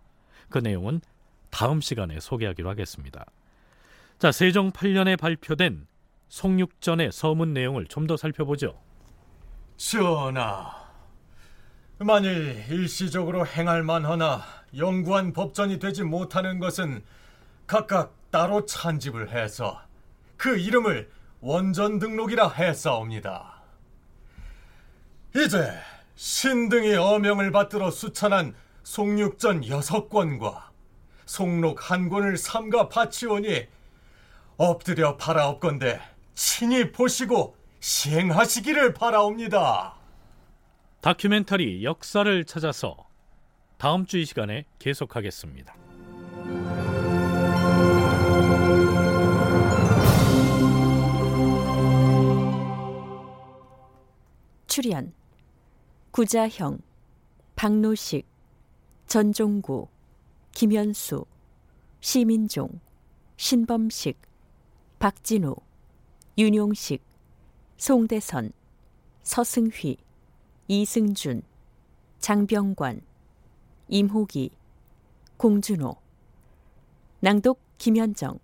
[0.50, 1.00] 그 내용은
[1.52, 3.28] 다음 시간에 소개하기로 하겠습니다.
[4.18, 5.86] 자, 세종 8년에 발표된
[6.30, 8.82] 송육전의 서문 내용을 좀 더 살펴보죠.
[9.78, 10.72] 전하,
[12.00, 14.42] 만일 일시적으로 행할 만하나
[14.76, 17.04] 영구한 법전이 되지 못하는 것은
[17.68, 19.80] 각각 따로 찬집을 해서
[20.38, 21.12] 그 이름을
[21.44, 23.62] 원전 등록이라 했사옵니다.
[25.36, 25.74] 이제
[26.16, 30.72] 신등이 어명을 받들어 수찬한 송육전 여섯 권과
[31.26, 33.68] 송록 한 권을 삼가 바치오니
[34.56, 36.00] 엎드려 바라옵건대
[36.34, 39.96] 친히 보시고 시행하시기를 바라옵니다.
[41.02, 42.96] 다큐멘터리 역사를 찾아서
[43.78, 45.83] 다음 주 이 시간에 계속하겠습니다.
[54.74, 55.14] 출연.
[56.10, 56.80] 구자형,
[57.56, 58.26] 박노식,
[59.06, 59.88] 전종구,
[60.52, 61.28] 김현수,
[62.00, 62.80] 시민종,
[63.38, 64.20] 신범식,
[64.98, 65.56] 박진우,
[66.40, 67.04] 윤용식,
[67.78, 68.52] 송대선,
[69.22, 69.98] 서승휘,
[70.68, 71.44] 이승준,
[72.18, 73.02] 장병관,
[73.90, 74.50] 임호기,
[75.38, 75.98] 공준호,
[77.20, 78.40] 낭독 김현정,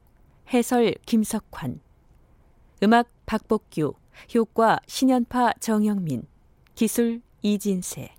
[0.53, 1.81] 해설 김석환,
[2.83, 3.95] 음악 박복규,
[4.35, 6.23] 효과 신연파 정영민,
[6.75, 8.09] 기술 이진세.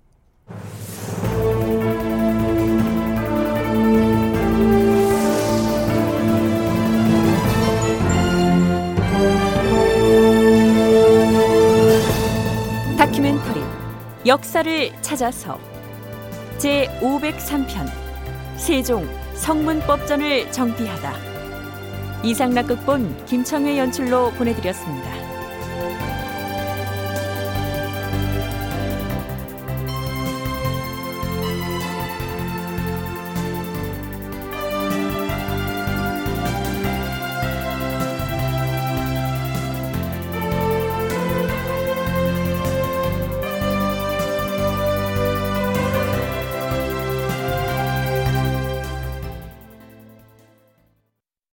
[12.97, 13.61] 다큐멘터리
[14.25, 15.59] 역사를 찾아서
[16.57, 17.89] 제 503편
[18.57, 21.13] 세종 성문법전을 정비하다
[22.23, 25.20] 이상락 극본 김청회 연출로 보내드렸습니다.